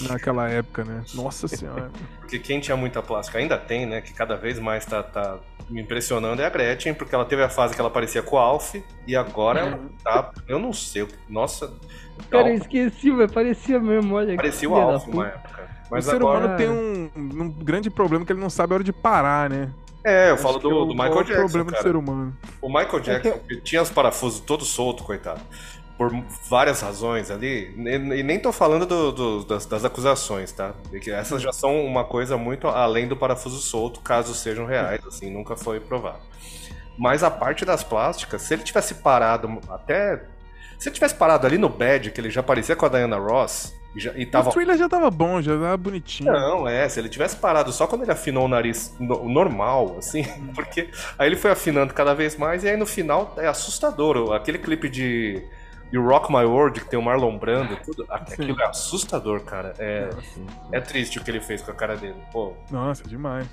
[0.02, 1.04] naquela época, né?
[1.14, 1.92] Nossa senhora.
[2.20, 4.02] Porque quem tinha muita plástica ainda tem, né?
[4.02, 5.38] Que cada vez mais tá, tá
[5.70, 8.40] me impressionando é a Gretchen, porque ela teve a fase que ela parecia com o
[8.40, 8.76] Alf
[9.08, 10.32] e agora ela tá.
[10.48, 11.08] Eu não sei.
[11.28, 11.74] Nossa.
[12.30, 13.32] Cara, eu Alf esqueci, velho.
[13.32, 14.36] Parecia mesmo, olha.
[14.36, 15.70] parecia o Alf uma época.
[15.88, 16.40] o Mas ser agora.
[16.40, 19.72] humano tem um, um grande problema que ele não sabe a hora de parar, né?
[20.08, 21.34] É, eu falo Acho que do, é o do Michael Jackson.
[21.34, 21.84] problema do cara.
[21.84, 22.38] ser humano.
[22.62, 25.42] O Michael Jackson que tinha os parafusos todos soltos, coitado.
[25.98, 26.12] Por
[26.50, 27.74] várias razões ali.
[27.78, 30.74] E, nem tô falando do- do- das, das acusações, tá?
[30.90, 35.32] Porque essas já são uma coisa muito além do parafuso solto, caso sejam reais, assim,
[35.32, 36.20] nunca foi provado.
[36.98, 40.24] Mas a parte das plásticas, se ele tivesse parado até.
[40.78, 43.74] Se ele tivesse parado ali no bad, que ele já parecia com a Diana Ross,
[43.96, 46.30] e, já, e tava O thriller já tava bom, já tava bonitinho.
[46.34, 50.24] não, é, se ele tivesse parado só quando ele afinou o nariz no- normal, assim,
[50.54, 54.34] porque aí ele foi afinando cada vez mais e aí no final é assustador.
[54.34, 55.42] Aquele clipe de,
[55.92, 59.74] de Rock My World que tem o Marlon Brando, e tudo, aquilo é assustador, cara.
[59.80, 60.10] É,
[60.72, 62.16] é triste o que ele fez com a cara dele.
[62.32, 63.48] Pô, Nossa, demais.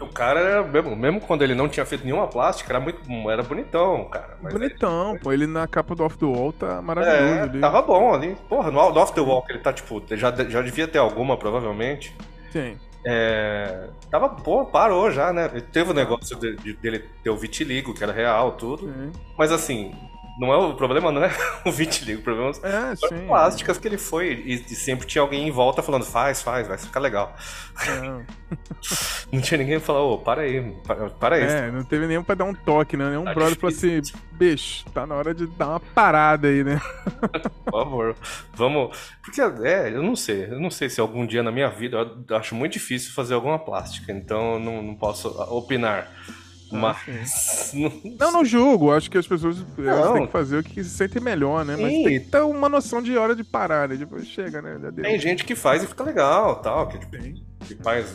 [0.00, 4.04] o cara, mesmo, mesmo quando ele não tinha feito nenhuma plástica, era muito era bonitão,
[4.06, 4.36] cara.
[4.40, 5.32] Bonitão, pô.
[5.32, 7.60] Ele na capa do Off the Wall tá maravilhoso é, ali.
[7.60, 8.36] tava bom ali.
[8.48, 12.16] Porra, no, Off the Wall que ele tá, tipo, já, já devia ter alguma, provavelmente.
[12.50, 12.76] Sim.
[13.08, 15.48] É, tava, pô, parou já, né?
[15.72, 18.88] Teve o negócio de- de- dele ter o vitiligo, que era real, tudo.
[18.92, 19.12] sim.
[19.38, 19.94] Mas assim,
[20.38, 21.30] não é o problema não é
[21.64, 23.26] o vitiligo, o problema são É, as sim.
[23.26, 24.32] plásticas que ele foi.
[24.46, 27.34] E, e sempre tinha alguém em volta falando, faz, faz, vai ficar legal.
[27.88, 28.56] É.
[29.32, 31.42] Não tinha ninguém falar, ô, para aí, para, para aí.
[31.42, 33.08] É, não teve nenhum pra dar um toque, né?
[33.10, 34.00] Nenhum Tá brother falou assim,
[34.32, 36.80] bicho, tá na hora de dar uma parada aí, né?
[37.64, 38.16] Por favor.
[38.54, 38.96] Vamos.
[39.22, 40.44] Porque, é, eu não sei.
[40.44, 41.96] Eu não sei se algum dia na minha vida
[42.28, 44.12] eu acho muito difícil fazer alguma plástica.
[44.12, 46.08] Então eu não, não posso opinar.
[46.72, 47.70] Mas.
[47.74, 48.92] não- Não, não julgo.
[48.92, 51.76] Acho que as pessoas elas têm que fazer o que se sentem melhor, né?
[51.76, 52.04] Mas Sim.
[52.04, 53.96] tem que ter uma noção de hora de parar, né?
[53.96, 54.78] Depois chega, né?
[55.02, 57.16] Tem gente que faz e fica legal, tal, que, tipo,
[57.60, 58.06] que faz.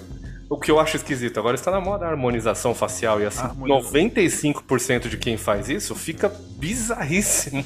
[0.50, 3.92] O que eu acho esquisito, agora está na moda a harmonização facial e assim, Harmonização.
[3.94, 7.64] 95% de quem faz isso fica bizarríssimo.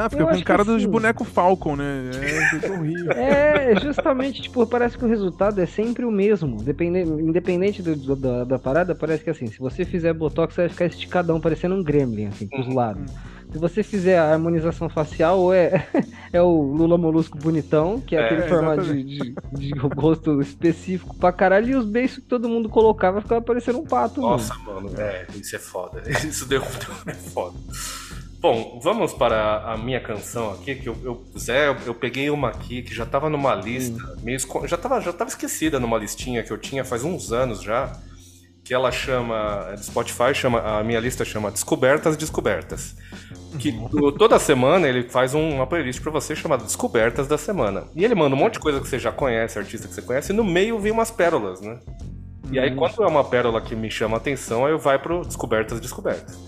[0.00, 0.88] Ah, fica Eu com cara dos sim.
[0.88, 2.10] bonecos Falcon, né?
[2.62, 3.10] É, horrível.
[3.12, 6.62] É, justamente, tipo, parece que o resultado é sempre o mesmo.
[6.62, 10.68] Depende, independente do- do- da, da parada, parece que assim, se você fizer botox, vai
[10.68, 13.10] ficar esticadão, parecendo um gremlin, assim, pros lados.
[13.50, 15.84] Se você fizer a harmonização facial, ou é,
[16.32, 21.16] é o Lula Molusco bonitão, que é, É, aquele formato de, de, de rosto específico
[21.16, 24.32] pra caralho, e os beiços que todo mundo colocava ficava parecendo um pato, mano.
[24.34, 26.02] Nossa, mano, é, isso é foda.
[26.08, 27.56] Isso deu, deu é foda.
[28.40, 32.48] Bom, vamos para a minha canção aqui, que eu, eu, Zé, eu, eu peguei uma
[32.48, 36.42] aqui que já tava numa lista, meio esco- já, tava, já tava esquecida numa listinha
[36.44, 37.92] que eu tinha faz uns anos já,
[38.64, 42.94] que ela chama, é do Spotify, chama, a minha lista chama Descobertas Descobertas.
[43.58, 47.84] Que o- toda semana ele faz um- uma playlist pra você chamada Descobertas da Semana.
[47.96, 50.32] E ele manda um monte de coisa que você já conhece, artista que você conhece,
[50.32, 51.80] e no meio vem umas pérolas, né?
[52.50, 55.22] E aí, quando é uma pérola que me chama a atenção, aí eu vai pro
[55.22, 56.38] Descobertas Descobertas.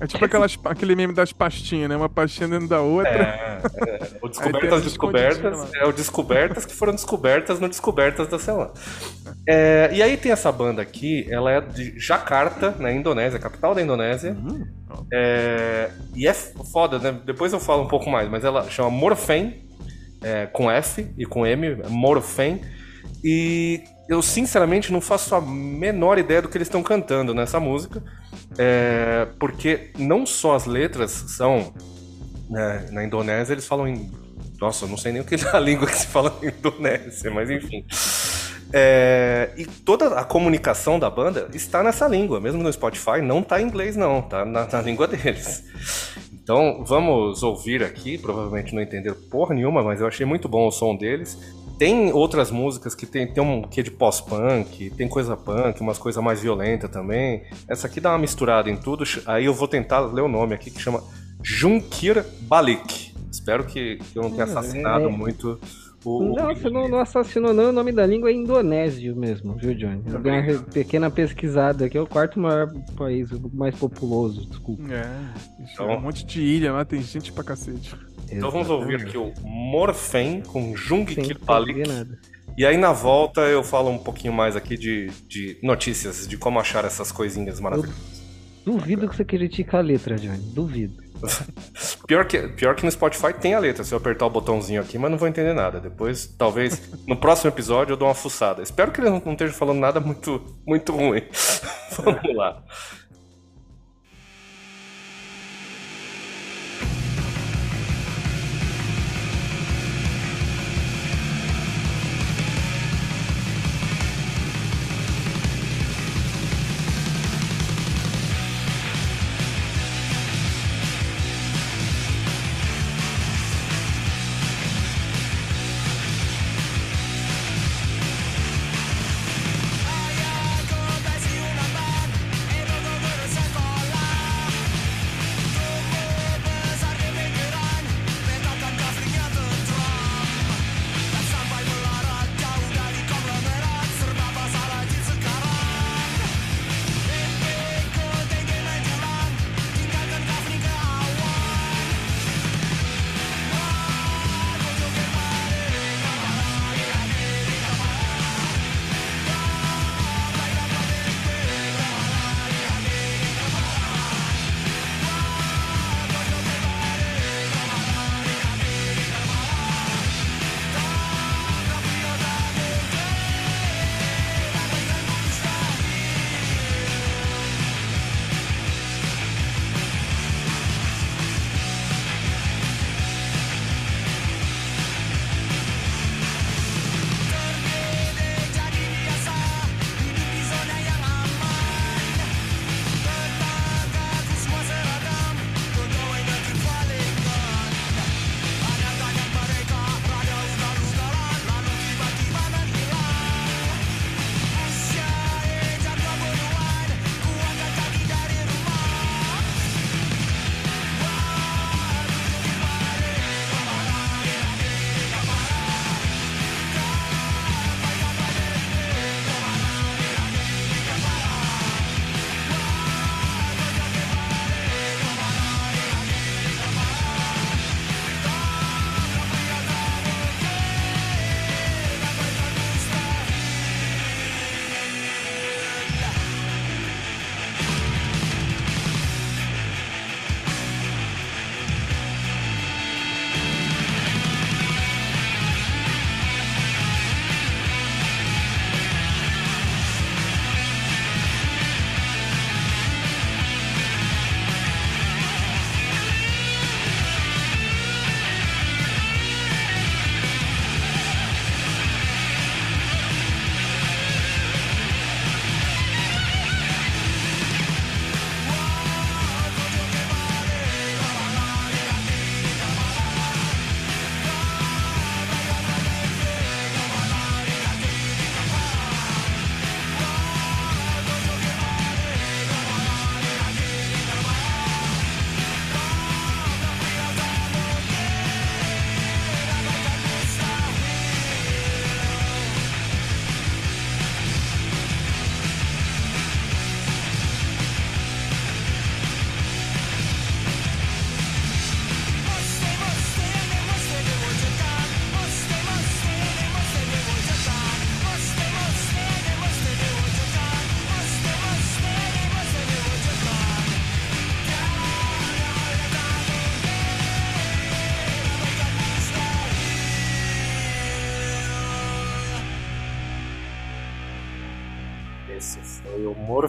[0.00, 1.96] É tipo aquelas, aquele meme das pastinhas, né?
[1.96, 3.08] Uma pastinha dentro da outra.
[3.08, 8.72] É, é, o Descobertas Descobertas é o Descobertas que foram descobertas no Descobertas da semana.
[9.48, 13.82] É, e aí tem essa banda aqui, ela é de Jakarta, na Indonésia, capital da
[13.82, 14.32] Indonésia.
[14.32, 14.66] Hum,
[15.12, 17.20] É, e é foda, né?
[17.24, 19.68] Depois eu falo um pouco mais, mas ela chama Morfen,
[20.20, 22.60] é, com F e com M, Morfen.
[23.22, 28.02] E eu sinceramente não faço a menor ideia do que eles estão cantando nessa música,
[28.58, 31.72] é, porque não só as letras são.
[32.48, 34.10] né, na Indonésia eles falam em.
[34.60, 37.30] Nossa, eu não sei nem o que é a língua que se fala na Indonésia,
[37.30, 37.84] mas enfim.
[38.74, 43.60] É, e toda a comunicação da banda está nessa língua, mesmo no Spotify, não tá
[43.60, 45.64] em inglês, não, tá na, na língua deles.
[46.42, 50.72] Então vamos ouvir aqui, provavelmente não entenderam porra nenhuma, mas eu achei muito bom o
[50.72, 51.38] som deles.
[51.82, 56.22] Tem outras músicas que tem, tem um quê de pós-punk, tem coisa punk, umas coisas
[56.22, 57.42] mais violentas também.
[57.66, 59.02] Essa aqui dá uma misturada em tudo.
[59.26, 61.02] Aí eu vou tentar ler o nome aqui que chama
[61.42, 63.12] Junkir Balik.
[63.32, 65.58] Espero que, que eu não tenha Ah, assassinado é- muito
[66.04, 66.34] o.
[66.36, 70.02] Não, você não, não assassinou não, o nome da língua é indonésio mesmo, viu, Johnny?
[70.06, 74.84] Eu dei uma pequena pesquisada aqui, é o quarto maior país, o mais populoso, desculpa.
[74.92, 75.02] É,
[75.72, 77.92] Então- é um monte de ilha lá, tem gente pra cacete.
[78.36, 82.18] Então vamos ouvir aqui o Morfen com entender nada.
[82.56, 86.60] E aí na volta eu falo um pouquinho mais aqui de, de notícias, de como
[86.60, 88.22] achar essas coisinhas maravilhosas.
[88.64, 91.02] Duvido que você critique a letra, Johnny, duvido.
[92.06, 94.98] Pior que, pior que no Spotify tem a letra, se eu apertar o botãozinho aqui,
[94.98, 95.80] mas não vou entender nada.
[95.80, 98.60] Depois, talvez, no próximo episódio eu dou uma fuçada.
[98.60, 101.22] Espero que eles não não estejam falando nada muito, muito ruim.
[101.96, 102.62] Vamos lá.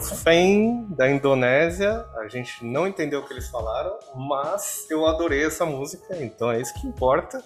[0.00, 2.04] o Morfen da Indonésia.
[2.24, 6.60] A gente não entendeu o que eles falaram, mas eu adorei essa música, então é
[6.60, 7.42] isso que importa.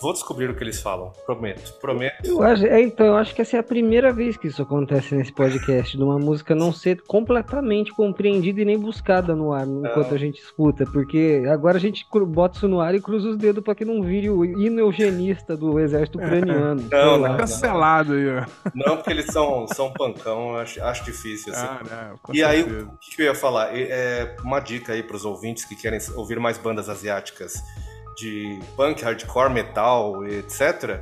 [0.00, 2.24] Vou descobrir o que eles falam, prometo, prometo.
[2.24, 5.14] Eu acho, é, então, eu acho que essa é a primeira vez que isso acontece
[5.14, 10.14] nesse podcast, de uma música não ser completamente compreendida e nem buscada no ar enquanto
[10.14, 13.64] a gente escuta, porque agora a gente bota isso no ar e cruza os dedos
[13.64, 16.82] para que não vire o hino eugenista do exército ucraniano.
[16.90, 18.44] Não, Tá não, cancelado aí, ó.
[18.74, 21.52] Não, porque eles são, são pancão, eu acho, acho difícil.
[21.52, 21.66] Assim.
[21.66, 21.80] Ah,
[22.24, 22.86] não, e aí, certeza.
[22.86, 23.70] o que que eu ia falar?
[23.76, 27.54] É é uma dica aí pros ouvintes que querem ouvir mais bandas asiáticas
[28.16, 31.00] de punk, hardcore, metal, etc.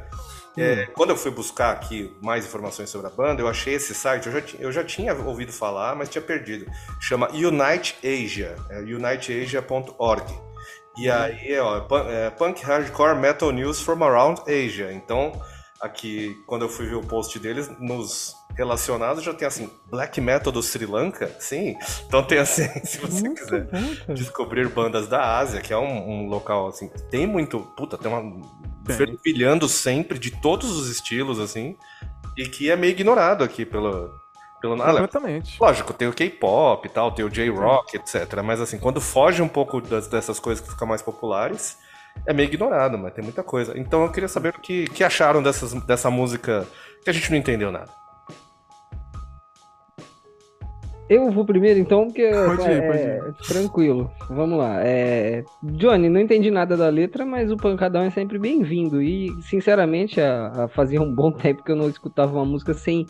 [0.57, 4.27] É, quando eu fui buscar aqui mais informações sobre a banda, eu achei esse site,
[4.27, 6.67] eu já, eu já tinha ouvido falar, mas tinha perdido.
[7.01, 10.25] Chama Unite Asia, é uniteasia.org.
[10.97, 14.93] E aí, ó, pun- é, Punk Hardcore Metal News from Around Asia.
[14.93, 15.33] Então,
[15.81, 20.53] aqui, quando eu fui ver o post deles, nos relacionados já tem assim, Black Metal
[20.53, 21.31] do Sri Lanka?
[21.39, 21.77] Sim.
[22.07, 23.69] Então tem assim, se você Muito quiser
[24.09, 28.11] descobrir bandas da Ásia, que é um, um local assim, que tem muito, puta, tem
[28.11, 28.45] uma
[28.97, 31.77] fervilhando sempre de todos os estilos assim,
[32.37, 34.11] e que é meio ignorado aqui pelo
[34.61, 35.57] pelo ah, Completamente.
[35.61, 39.47] Lógico, tem o K-pop e tal, tem o J-rock, etc, mas assim, quando foge um
[39.47, 41.79] pouco das- dessas coisas que ficam mais populares,
[42.27, 43.79] é meio ignorado, mas tem muita coisa.
[43.79, 46.67] Então eu queria saber o que, que acharam dessas, dessa música
[47.05, 47.93] que a gente não entendeu nada.
[51.09, 54.11] Eu vou primeiro, então, porque Pode ir, é, pode tranquilo.
[54.29, 54.83] Vamos lá.
[54.85, 59.01] É, Johnny, não entendi nada da letra, mas o pancadão é sempre bem-vindo.
[59.01, 63.07] E, sinceramente, a, a- fazia um bom tempo que eu não escutava uma música sem,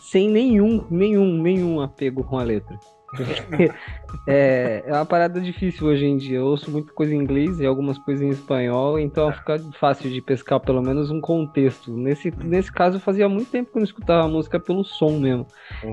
[0.00, 2.78] sem nenhum, nenhum, nenhum apego com a letra.
[4.26, 6.38] é, é uma parada difícil hoje em dia.
[6.38, 10.20] Eu ouço muita coisa em inglês e algumas coisas em espanhol, então fica fácil de
[10.20, 11.92] pescar pelo menos um contexto.
[11.92, 15.46] Nesse, nesse caso, fazia muito tempo que eu não escutava a música pelo som mesmo.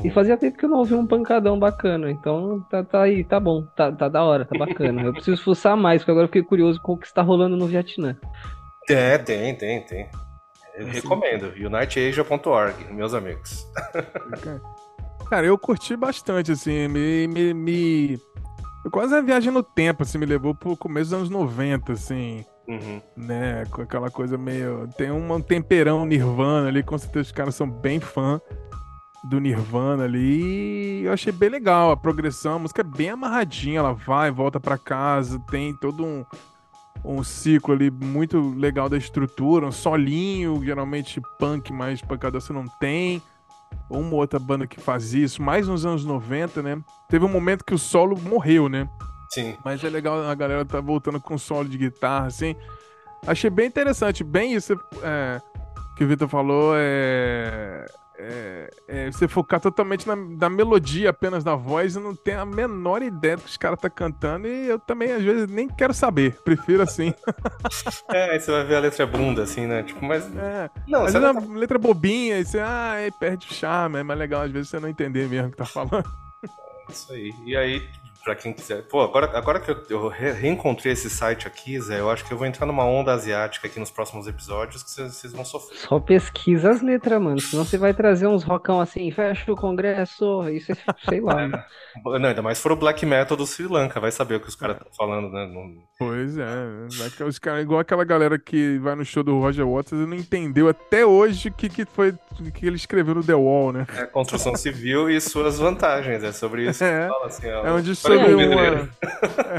[0.04, 2.10] E fazia tempo que eu não ouvi um pancadão bacana.
[2.10, 5.02] Então tá, tá aí, tá bom, tá, tá da hora, tá bacana.
[5.04, 7.68] Eu preciso fuçar mais, porque agora eu fiquei curioso com o que está rolando no
[7.68, 8.18] Vietnã.
[8.90, 10.10] É, tem, tem, tem.
[10.76, 13.68] Eu recomendo, uniteasia.org, meus amigos.
[15.32, 18.20] Cara, eu curti bastante, assim, me, me, me...
[18.92, 23.02] Quase uma viagem no tempo, assim, me levou pro começo dos anos 90, assim, Uhum.
[23.16, 24.90] né, com aquela coisa meio...
[24.98, 28.42] Tem um temperão Nirvana ali, com certeza os caras são bem fã
[29.24, 33.80] do Nirvana ali, e eu achei bem legal a progressão, a música é bem amarradinha,
[33.80, 36.26] ela vai, volta pra casa, tem todo um,
[37.06, 42.66] um ciclo ali muito legal da estrutura, um solinho, geralmente punk, mais pancada você não
[42.82, 43.22] tem,
[43.90, 46.82] uma outra banda que faz isso, mais nos anos 90, né?
[47.10, 48.90] Teve um momento que o solo morreu, né?
[49.30, 49.56] Sim.
[49.64, 52.56] Mas é legal a galera tá voltando com solo de guitarra, assim.
[53.26, 55.42] Achei bem interessante, bem isso é,
[55.96, 57.86] que o Vitor falou, é,
[58.22, 62.46] é, é você focar totalmente na, na melodia apenas da voz e não tem a
[62.46, 65.94] menor ideia do que os caras tá cantando e eu também às vezes nem quero
[65.94, 67.14] saber, prefiro assim.
[68.12, 69.84] É, aí você vai ver a letra bunda, assim, né?
[69.84, 70.24] Tipo, mas.
[70.36, 73.54] É, Não, às vezes é não uma letra bobinha e você, ah, aí perde o
[73.54, 76.04] charme, é mais legal às vezes você não entender mesmo o que tá falando.
[76.90, 77.34] Isso aí.
[77.46, 77.88] E aí,
[78.24, 78.84] pra quem quiser.
[78.84, 82.32] Pô, agora, agora que eu, eu re- reencontrei esse site aqui, Zé, eu acho que
[82.34, 85.78] eu vou entrar numa onda asiática aqui nos próximos episódios que vocês vão sofrer.
[85.78, 87.40] Só pesquisa as letras, mano.
[87.40, 90.76] Senão você vai trazer uns rocão assim, fecha o congresso, isso é,
[91.10, 91.36] sei lá.
[91.48, 91.64] mano.
[92.20, 94.48] Não, ainda mais se for o black metal do Sri Lanka, vai saber o que
[94.50, 95.46] os caras estão falando, né?
[95.52, 96.46] Não- Pois é,
[96.98, 100.06] vai que os caras, igual aquela galera que vai no show do Roger Waters e
[100.08, 103.72] não entendeu até hoje o que, que foi o que ele escreveu no The Wall,
[103.72, 103.86] né?
[103.96, 106.24] É construção civil e suas vantagens.
[106.24, 107.08] É sobre isso que É.
[107.08, 107.48] fala assim.
[107.52, 107.66] ó.
[107.68, 108.90] É onde Uma.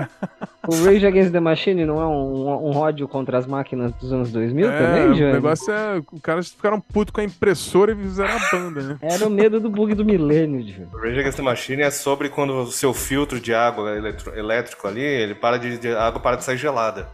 [0.68, 4.30] O Rage Against the Machine não é um, um ródio contra as máquinas dos anos
[4.30, 5.32] 2000 É, também, o Johnny?
[5.32, 5.98] negócio é.
[6.12, 8.96] Os caras ficaram putos com a impressora e fizeram a banda, né?
[9.02, 10.86] Era o medo do bug do milênio, Johnny.
[10.92, 14.86] O Rage Against the Machine é sobre quando o seu filtro de água eletro- elétrico
[14.86, 17.08] ali, ele para de, de- a água para de sair gelada.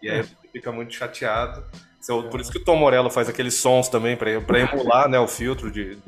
[0.00, 1.64] E aí você fica muito chateado.
[2.04, 5.18] Seu- Por isso que o Tom Morello faz aqueles sons também, pra, pra emular né,
[5.18, 6.02] o filtro de, de,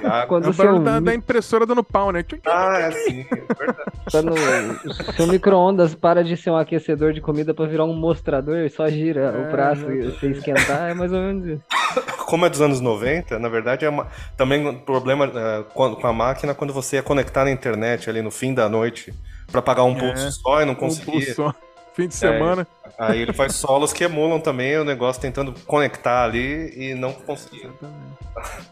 [0.06, 0.26] água.
[0.26, 2.24] Quando É o seu, barulho da, da impressora dando pau, né?
[2.46, 3.90] Ah, é assim, é verdade.
[4.10, 8.70] quando o seu micro-ondas para de ser um aquecedor de comida pra virar um mostrador,
[8.70, 9.96] só gira É, o prato né?
[9.96, 11.62] e você esquentar, é mais ou menos isso.
[12.24, 14.06] Como é dos anos 90, na verdade é uma,
[14.38, 18.22] também um problema eh, com com a máquina quando você ia conectar na internet ali
[18.22, 19.12] no fim da noite
[19.50, 20.00] pra pagar um É.
[20.00, 21.12] pulso só e não Um conseguia.
[21.12, 21.54] pulso só.
[21.94, 22.66] Fim de semana.
[22.98, 27.70] Aí ele faz solos que emulam também o negócio tentando conectar ali e não conseguia.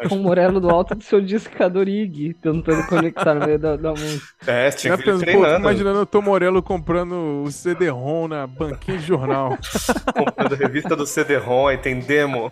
[0.08, 3.90] Com o Morello do alto do seu discador IG, tentando conectar no meio da, da
[3.90, 4.26] música.
[4.46, 8.46] É, tinha que ele pensou, pô, treinando, imaginando o Tom Morello comprando o CD-ROM na
[8.46, 9.58] banquinha de jornal.
[10.16, 12.50] comprando revista do CD-ROM, aí tem demo.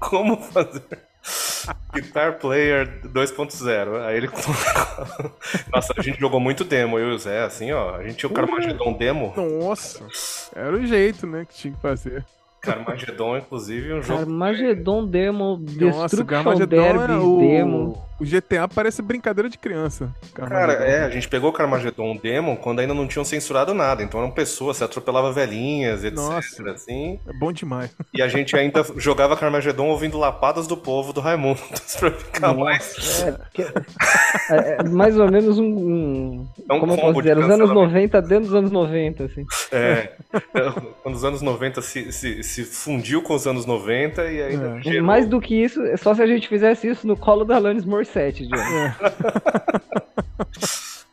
[0.00, 1.08] Como fazer?
[1.92, 4.02] Guitar Player 2.0.
[4.06, 4.30] Aí ele.
[5.72, 7.96] Nossa, a gente jogou muito demo, eu e o Zé, assim, ó.
[7.96, 9.32] A gente tinha o Carmageddon demo.
[9.36, 10.04] Nossa,
[10.54, 12.24] era o jeito, né, que tinha que fazer.
[12.60, 14.20] Carmageddon, inclusive, um jogo.
[14.20, 17.38] Carmageddon Demo, Nossa, Destruction Carmageddon Derby é o...
[17.38, 18.07] Demo.
[18.20, 20.12] O GTA parece brincadeira de criança.
[20.34, 24.02] Cara, é, a gente pegou o Carmageddon demo quando ainda não tinham censurado nada.
[24.02, 26.16] Então eram pessoas, você atropelava velhinhas, etc.
[26.16, 26.70] Nossa.
[26.70, 27.20] Assim.
[27.28, 27.94] É bom demais.
[28.12, 31.60] E a gente ainda jogava Carmageddon ouvindo lapadas do povo do Raimundo
[32.00, 33.22] pra ficar mais.
[33.22, 33.62] É, porque-
[34.50, 35.64] é, é mais ou menos um.
[35.64, 37.38] um- É um como eu posso de dizer?
[37.38, 37.88] Os anos cancelamento.
[37.94, 39.46] 90 dentro dos anos 90, assim.
[39.70, 40.12] É,
[41.02, 44.82] quando os anos 90 se, se, se fundiu com os anos 90 e ainda É.
[44.82, 47.56] gerou- Mais do que isso, é só se a gente fizesse isso no colo da
[47.56, 48.50] Alanis Morissette, Johnny.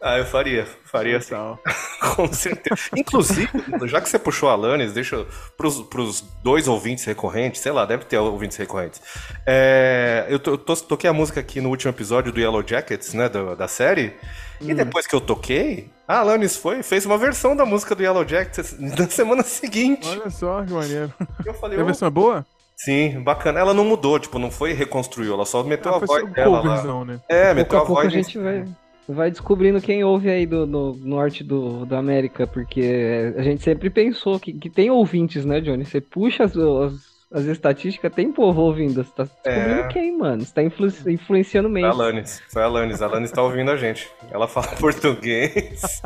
[0.08, 1.58] Ah, eu faria, faria assim, Total.
[2.16, 2.82] com certeza.
[2.96, 3.50] Inclusive,
[3.88, 5.28] já que você puxou a Alanis, deixa eu,
[5.58, 9.02] pros, pros dois ouvintes recorrentes, sei lá, deve ter ouvintes recorrentes.
[9.48, 13.16] É, eu, to- eu to- toquei a música aqui no último episódio do Yellow Jackets,
[13.16, 14.14] né, do- da série,
[14.62, 18.04] e depois que eu toquei, a Alanis foi e fez uma versão da música do
[18.04, 20.08] Yellow Jackets na semana seguinte.
[20.08, 21.12] Olha só que maneiro.
[21.43, 22.46] Eu falei, a "Ô, versão é boa?
[22.76, 23.60] Sim, bacana.
[23.60, 26.62] Ela não mudou, tipo, não foi reconstruiu, ela só meteu Ah, a voz dela lá.
[26.62, 27.20] coverzão, né?
[27.30, 28.66] É, Pouco meteu a a a voz em gente vai,
[29.08, 33.90] vai descobrindo quem ouve aí do, no norte do, da América, porque a gente sempre
[33.90, 35.86] pensou que, que tem ouvintes, né, Johnny?
[35.86, 36.94] Você puxa as, as,
[37.32, 39.04] as estatísticas, tem povo ouvindo.
[39.04, 39.88] Você tá descobrindo É.
[39.90, 40.44] quem, mano?
[40.44, 41.94] Você tá influ- influenciando Foi a meio.
[41.94, 43.02] Alanis, foi a Alanis.
[43.02, 44.08] A Alanis tá ouvindo a gente.
[44.32, 46.02] Ela fala português.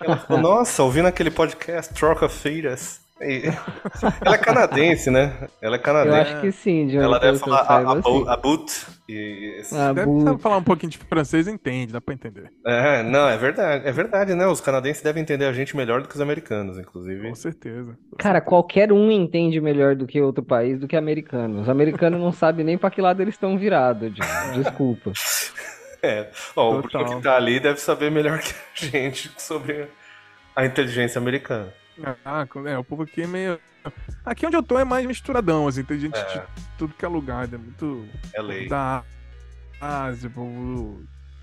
[0.00, 3.00] Ela falou, nossa, ouvindo aquele podcast Troca Feiras.
[3.18, 5.48] Ela é canadense, né?
[5.62, 6.16] Ela é Eu canadense.
[6.32, 7.02] acho que sim, Johnny.
[7.04, 8.24] Ela deve eu falar a, a, sim.
[8.28, 8.86] a boot.
[9.08, 12.50] E, Ah, Deve saber falar um pouquinho de francês, entende, dá pra entender.
[12.66, 13.88] é, não, é verdade.
[13.88, 14.46] É verdade, né?
[14.46, 17.26] Os canadenses devem entender a gente melhor do que os americanos, inclusive.
[17.28, 17.96] Com certeza.
[18.18, 21.62] Cara, qualquer um entende melhor do que outro país do que americano.
[21.62, 24.12] Os americanos não sabem nem pra que lado eles estão virados.
[24.54, 25.12] Desculpa.
[26.02, 26.28] É.
[26.54, 26.82] Ó, o.
[26.82, 29.88] Bruno que tá ali deve saber melhor que a gente sobre
[30.54, 31.72] a inteligência americana.
[32.24, 33.58] Ah, é, o povo aqui é meio.
[34.24, 36.24] Aqui onde eu tô é mais misturadão, assim, tem gente É.
[36.38, 36.42] de
[36.76, 38.68] tudo que é lugar, é muito É lei.
[38.68, 39.02] da
[39.80, 41.02] Ásia, povo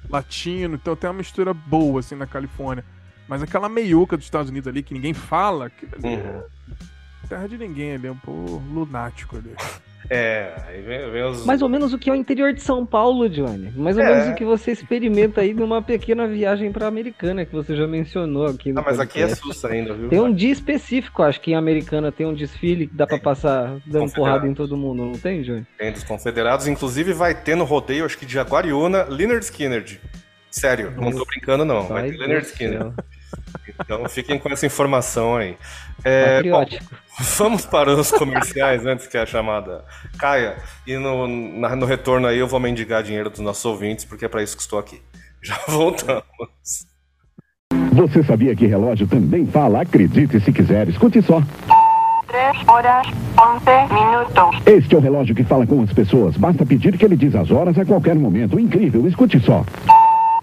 [0.10, 2.84] latino, então tem uma mistura boa, assim, na Califórnia.
[3.28, 6.44] Mas aquela meiuca dos Estados Unidos ali, que ninguém fala, que Uhum.
[7.24, 9.56] é terra de ninguém ali, é um povo lunático ali.
[10.10, 11.46] É, aí vem, vem os.
[11.46, 13.72] Mais ou menos o que é o interior de São Paulo, Johnny.
[13.76, 14.10] Mais ou É.
[14.10, 18.48] menos o que você experimenta aí numa pequena viagem pra Americana, que você já mencionou
[18.48, 20.10] aqui Ah, mas aqui é sussa ainda, viu?
[20.10, 23.78] Tem um dia específico, acho que em Americana tem um desfile que dá pra passar
[23.86, 25.66] dando porrada em todo mundo, não tem, Johnny?
[25.78, 26.68] Tem dos confederados.
[26.68, 29.84] Inclusive vai ter no rodeio, acho que de Jaguariúna, Leonard Skinner.
[30.52, 31.88] Sério, não tô brincando não.
[31.88, 32.92] Vai Ai, ter Leonard Skinner.
[33.80, 35.58] Então fiquem com essa informação aí.
[36.04, 36.66] É, bom,
[37.38, 39.84] vamos para os comerciais antes que a chamada
[40.18, 40.58] caia.
[40.86, 44.28] E no, na- no retorno aí eu vou mendigar dinheiro dos nossos ouvintes, porque é
[44.28, 45.02] para isso que estou aqui.
[45.42, 46.24] Já voltamos.
[47.94, 49.82] Você sabia que relógio também fala?
[49.82, 51.42] Acredite se quiser, escute só.
[52.28, 54.62] 3 horas 11 minutos.
[54.66, 56.36] Este é o relógio que fala com as pessoas.
[56.36, 58.60] Basta pedir que ele diz as horas a qualquer momento.
[58.60, 59.64] Incrível, escute só.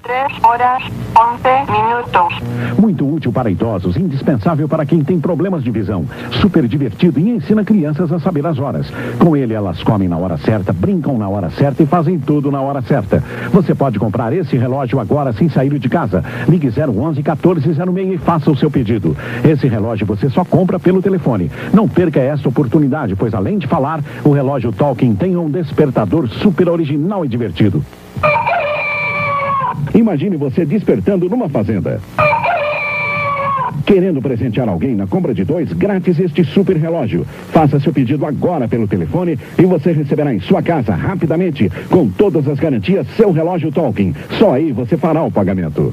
[0.02, 2.78] 3 horas 11 minutos.
[2.78, 6.06] Muito útil para idosos, indispensável para quem tem problemas de visão.
[6.40, 8.90] Super divertido e ensina crianças a saber as horas.
[9.18, 12.60] Com ele, elas comem na hora certa, brincam na hora certa e fazem tudo na
[12.60, 13.22] hora certa.
[13.52, 16.24] Você pode comprar esse relógio agora sem sair de casa.
[16.48, 19.16] Ligue 011 1406 e faça o seu pedido.
[19.44, 21.50] Esse relógio você só compra pelo telefone.
[21.72, 26.68] Não perca esta oportunidade, pois além de falar, o relógio Talking tem um despertador super
[26.68, 27.84] original e divertido.
[29.94, 32.00] Imagine você despertando numa fazenda.
[33.86, 37.26] Querendo presentear alguém na compra de dois, grátis este super relógio.
[37.52, 42.46] Faça seu pedido agora pelo telefone e você receberá em sua casa rapidamente, com todas
[42.46, 44.14] as garantias, seu relógio Talking.
[44.38, 45.92] Só aí você fará o pagamento.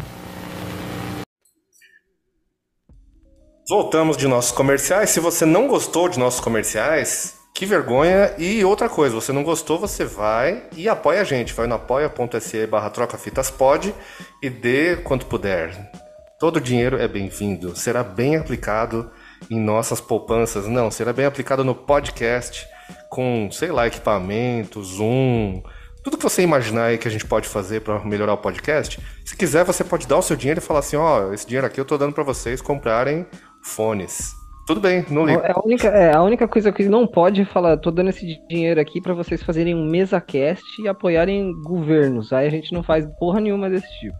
[3.70, 5.10] Voltamos de nossos comerciais.
[5.10, 8.36] Se você não gostou de nossos comerciais, que vergonha.
[8.38, 11.54] E outra coisa, você não gostou, você vai e apoia a gente.
[11.54, 13.96] Vai no apoia.se barra trocafitaspod
[14.44, 15.92] e dê quanto puder.
[16.40, 17.76] Todo o dinheiro é bem-vindo.
[17.76, 19.10] Será bem aplicado
[19.50, 20.68] em nossas poupanças.
[20.68, 22.68] Não, será bem aplicado no podcast
[23.10, 25.64] com, sei lá, equipamento, Zoom,
[26.04, 29.00] tudo que você imaginar aí que a gente pode fazer para melhorar o podcast.
[29.26, 31.82] Se quiser, você pode dar o seu dinheiro e falar assim, ó, esse dinheiro aqui
[31.82, 33.26] eu tô dando para vocês comprarem
[33.64, 34.47] fones.
[34.68, 35.40] Tudo bem, não ligo.
[35.40, 38.82] É a, única, é, a única coisa que não pode falar, tô dando esse dinheiro
[38.82, 42.34] aqui pra vocês fazerem um mesa cast e apoiarem governos.
[42.34, 44.18] Aí a gente não faz porra nenhuma desse tipo.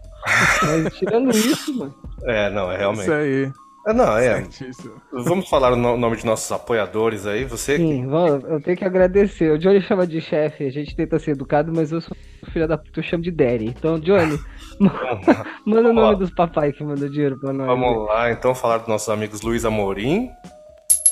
[0.62, 1.94] Mas tirando isso, mano.
[2.24, 3.02] É, não, é realmente.
[3.02, 3.52] Isso aí.
[3.90, 4.42] Ah, Não, é.
[4.42, 5.00] Certíssimo.
[5.10, 7.44] Vamos falar o no- nome de nossos apoiadores aí.
[7.44, 9.50] Você Sim, vamos- eu tenho que agradecer.
[9.52, 12.14] O Johnny chama de chefe, a gente tenta ser educado, mas eu sou
[12.52, 13.64] filha da puta, eu chamo de Daddy.
[13.66, 14.38] Então, Johnny,
[15.66, 17.66] manda o nome dos papai que manda dinheiro pra nós.
[17.66, 20.28] Vamos lá, então, falar dos nossos amigos Luiz Amorim.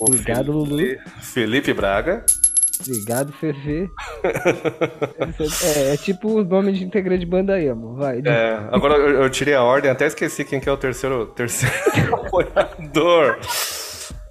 [0.01, 0.77] Obrigado, Lulu.
[1.20, 2.24] Felipe Braga.
[2.81, 3.91] Obrigado, Fefe.
[5.62, 7.97] é, é tipo o nome de integrante de banda emo.
[7.97, 8.20] Vai.
[8.24, 11.74] É, agora eu, eu tirei a ordem, até esqueci quem que é o terceiro, terceiro
[12.27, 13.39] apoiador.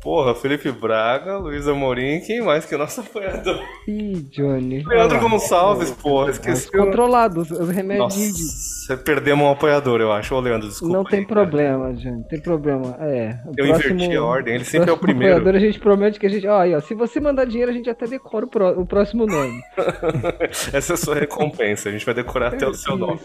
[0.06, 3.60] Porra, Felipe Braga, Luiz Amorim, quem mais que é o nosso apoiador?
[3.88, 4.84] Ih, Johnny.
[4.84, 5.20] Leandro.
[5.20, 6.68] Gonçalves, porra, Mas esqueci.
[6.68, 8.86] o- Controlado, os, os Nossa, remédios.
[8.88, 10.36] de- perdemos um apoiador, eu acho.
[10.36, 10.96] Ô, Leandro, desculpa.
[10.96, 11.42] Não tem aí, cara.
[11.42, 12.18] problema, Johnny.
[12.18, 12.96] Não tem problema.
[13.00, 13.40] É.
[13.58, 15.38] Eu inverti a ordem, ele sempre é o próximo primeiro.
[15.40, 16.46] apoiador, a gente promete que a gente.
[16.48, 19.26] Ó, aí, ó, se você mandar dinheiro, a gente até decora o, pró- o próximo
[19.26, 19.60] nome.
[20.72, 23.20] Essa é a sua recompensa, a gente vai decorar até o seu nome.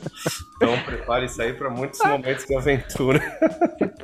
[0.57, 3.21] Então prepare isso aí para muitos momentos de aventura.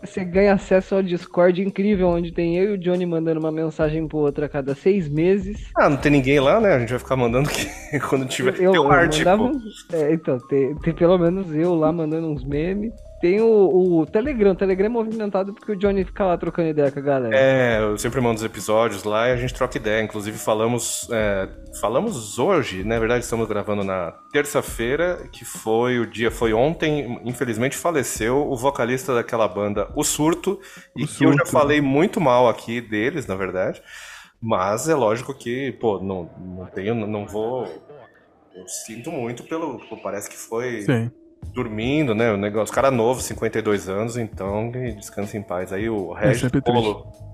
[0.05, 4.07] Você ganha acesso ao Discord incrível, onde tem eu e o Johnny mandando uma mensagem
[4.07, 5.67] pro outro a cada seis meses.
[5.77, 6.75] Ah, não tem ninguém lá, né?
[6.75, 7.67] A gente vai ficar mandando que
[8.09, 8.51] quando tiver.
[8.61, 12.93] Eu, tem eu mandava uns- é, então, tem pelo menos eu lá mandando uns memes.
[13.27, 16.93] Tem o, o Telegram, o Telegram é movimentado porque o Johnny fica lá trocando ideia
[16.93, 17.37] com a galera.
[17.37, 20.01] É, eu sempre mando os episódios lá e a gente troca ideia.
[20.01, 21.49] Inclusive, falamos é,
[21.81, 27.77] falamos hoje, na verdade, estamos gravando na terça-feira, que foi o dia, foi ontem, infelizmente
[27.77, 30.61] faleceu o vocalista daquela banda, O Surto,
[30.97, 31.51] e O que eu já Surto.
[31.51, 33.83] falei muito mal aqui deles, na verdade.
[34.41, 37.65] Mas é lógico que, pô, não, não tenho, não vou.
[38.55, 39.81] Eu sinto muito pelo.
[39.89, 41.11] pô, Parece que foi Sim.
[41.53, 42.33] Dormindo, né?
[42.33, 45.73] O negócio, cara novo, 52 anos, então que descanse em paz.
[45.73, 46.83] Aí o Regis sempre triste.
[46.83, 47.27] Bolo.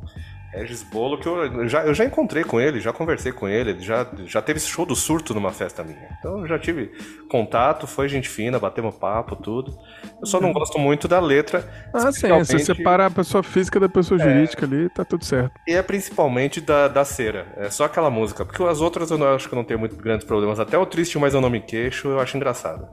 [0.53, 3.81] Regis Bolo, que eu já, eu já encontrei com ele, já conversei com ele, ele
[3.81, 6.09] já, já teve show do surto numa festa minha.
[6.19, 6.93] Então eu já tive
[7.31, 9.75] contato, foi gente fina, batemos papo, tudo.
[10.21, 11.67] Eu só não gosto muito da letra.
[11.93, 12.29] Ah, sim.
[12.29, 15.59] Você separar a pessoa física da pessoa jurídica ali, tá tudo certo.
[15.67, 17.47] E é principalmente da, da cera.
[17.57, 18.45] É só aquela música.
[18.45, 20.61] Porque as outras eu não, acho que eu não tenho muito grandes problemas.
[20.61, 22.87] Até o Triste, mas eu não me queixo, eu acho engraçado.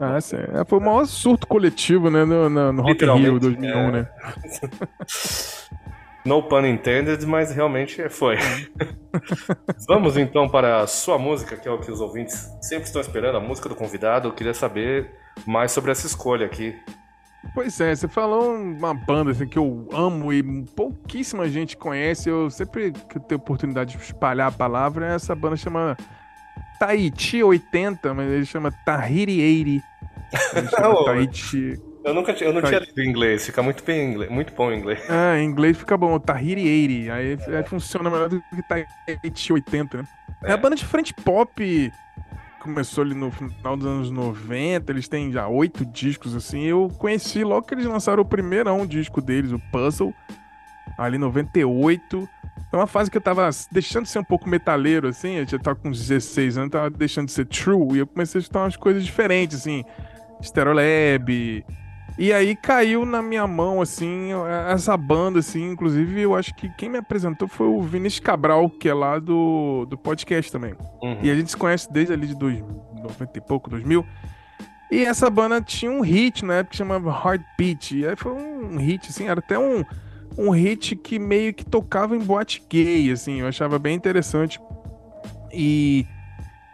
[0.00, 0.36] Ah, sim.
[0.36, 3.78] É, foi o maior surto coletivo, né, no, no, no Rock in Rio Literalmente, 2001,
[3.78, 3.90] é.
[3.90, 4.08] né?
[6.28, 8.36] No pun intended, mas realmente foi.
[9.88, 13.38] Vamos então para a sua música, que é o que os ouvintes sempre estão esperando,
[13.38, 14.28] a música do convidado.
[14.28, 15.10] Eu queria saber
[15.46, 16.76] mais sobre essa escolha aqui.
[17.54, 20.42] Pois é, você falou uma banda assim, que eu amo e
[20.76, 22.28] pouquíssima gente conhece.
[22.28, 25.96] Eu sempre que eu tenho oportunidade de espalhar a palavra, essa banda chama
[26.78, 29.82] Tahiti 80, mas ele chama Tahiti
[30.32, 30.58] 80.
[30.58, 31.80] Ele chama Tahiti.
[32.04, 34.54] Eu nunca tinha, eu não tinha lido em inglês, fica muito bem em inglês, muito
[34.54, 35.02] bom em inglês.
[35.10, 37.12] Ah, em inglês fica bom, Tahiti 80.
[37.12, 40.04] Aí, aí funciona melhor do que Tahiti 80, né?
[40.44, 41.92] É, a banda de frente pop.
[42.60, 46.64] Começou ali no final dos anos 90, eles têm já oito discos, assim.
[46.64, 50.12] Eu conheci logo que eles lançaram o primeirão disco deles, o Puzzle,
[50.98, 52.28] ali em 98.
[52.70, 55.36] É uma fase que eu tava deixando de ser um pouco metaleiro, assim.
[55.36, 57.96] Eu já tava com uns 16 anos, tava deixando de ser true.
[57.96, 59.84] E eu comecei a escutar umas coisas diferentes, assim.
[60.42, 61.64] Stereolab.
[62.18, 64.30] E aí caiu na minha mão, assim,
[64.68, 65.70] essa banda, assim.
[65.70, 69.86] Inclusive, eu acho que quem me apresentou foi o Vinícius Cabral, que é lá do,
[69.88, 70.74] do podcast também.
[71.00, 71.18] Uhum.
[71.22, 72.60] E a gente se conhece desde ali de dois,
[73.02, 74.04] 90 e pouco, 2000.
[74.90, 77.96] E essa banda tinha um hit na época que chamava Heartbeat.
[77.96, 79.84] E aí foi um hit, assim, era até um,
[80.38, 83.40] um hit que meio que tocava em boate gay, assim.
[83.40, 84.60] Eu achava bem interessante.
[85.52, 86.06] E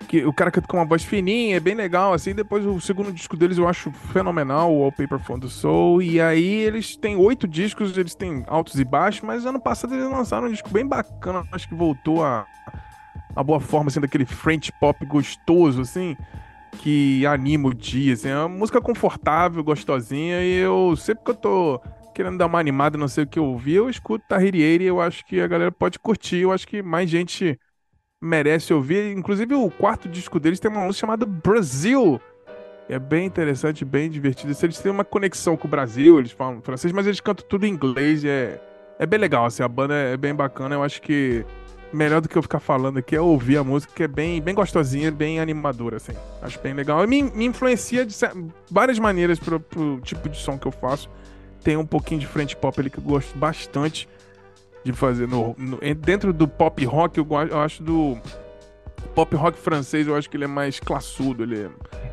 [0.07, 2.35] que o cara canta com uma voz fininha, é bem legal, assim.
[2.35, 6.03] Depois o segundo disco deles eu acho fenomenal, o Wallpaper from the Soul.
[6.03, 10.11] E aí eles têm oito discos, eles têm altos e baixos, mas ano passado eles
[10.11, 12.47] lançaram um disco bem bacana, acho que voltou a,
[13.35, 16.15] a boa forma, assim, daquele French pop gostoso, assim,
[16.81, 18.29] que anima o dia, assim.
[18.29, 21.81] É uma música confortável, gostosinha, e eu, sempre que eu tô
[22.15, 25.27] querendo dar uma animada, não sei o que ouvir, eu escuto Tahirieri e eu acho
[25.27, 27.59] que a galera pode curtir, eu acho que mais gente
[28.23, 29.17] merece ouvir.
[29.17, 32.21] Inclusive, o quarto disco deles tem uma música chamada Brasil.
[32.89, 34.55] É bem interessante, bem divertido.
[34.63, 37.71] Eles têm uma conexão com o Brasil, eles falam francês, mas eles cantam tudo em
[37.71, 38.25] inglês.
[38.25, 38.61] É,
[38.99, 40.75] é bem legal, assim, a banda é bem bacana.
[40.75, 41.45] Eu acho que
[41.93, 44.55] melhor do que eu ficar falando aqui é ouvir a música, que é bem, bem
[44.55, 46.13] gostosinha, bem animadora, assim.
[46.43, 47.03] Acho bem legal.
[47.05, 48.15] E me, me influencia de
[48.71, 51.09] várias maneiras pro, pro tipo de som que eu faço.
[51.65, 54.09] Tem um pouquinho de frente pop ali que eu gosto bastante
[54.85, 58.19] de fazer no, no- en- dentro do pop rock eu, go- eu acho do
[59.15, 61.71] pop rock francês eu acho que ele é mais classudo ele é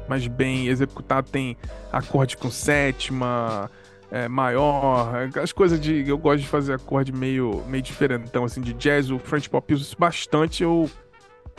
[0.07, 1.57] mais bem executado tem
[1.91, 3.69] acorde com sétima
[4.09, 8.71] é, maior as coisas de eu gosto de fazer acorde meio meio diferentão assim de
[8.73, 10.89] jazz o French pop uso bastante eu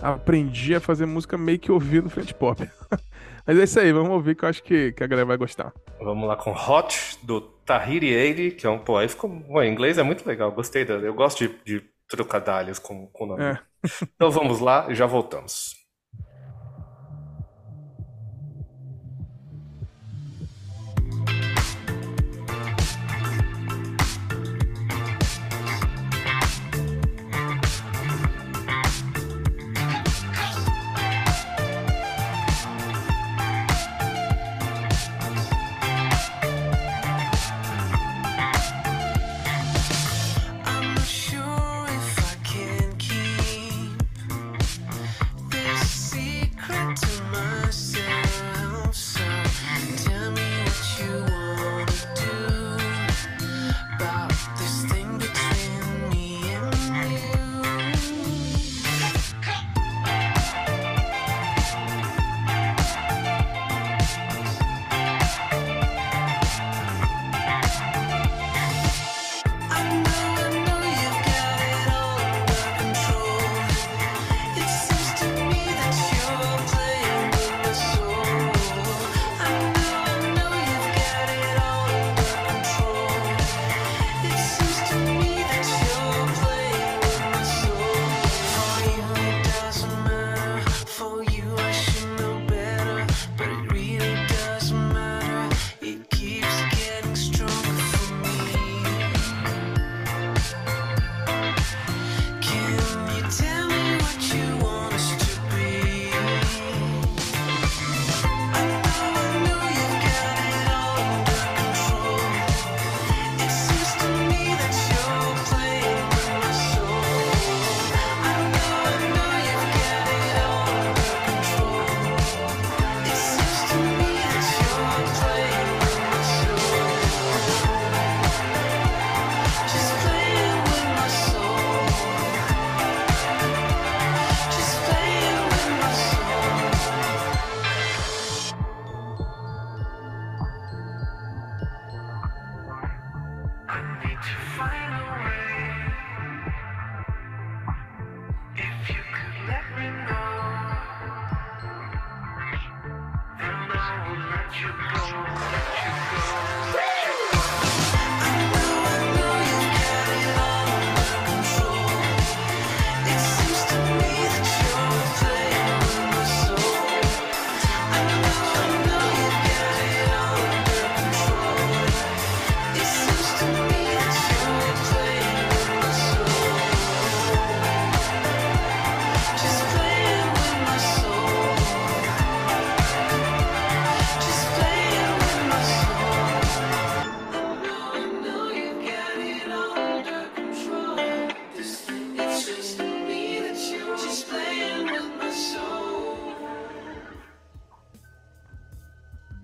[0.01, 2.67] aprendi a fazer música meio que ouvindo frente pop.
[3.47, 5.73] Mas é isso aí, vamos ouvir que eu acho que, que a galera vai gostar.
[6.01, 8.79] Vamos lá com Hot, do Tahiri 80, que é um.
[8.79, 9.31] Pô, aí ficou.
[9.63, 10.85] Em inglês é muito legal, gostei.
[10.85, 13.45] Da, eu gosto de, de trocadalhos com, com o nome.
[13.45, 13.59] É.
[14.15, 15.82] Então vamos lá e já voltamos.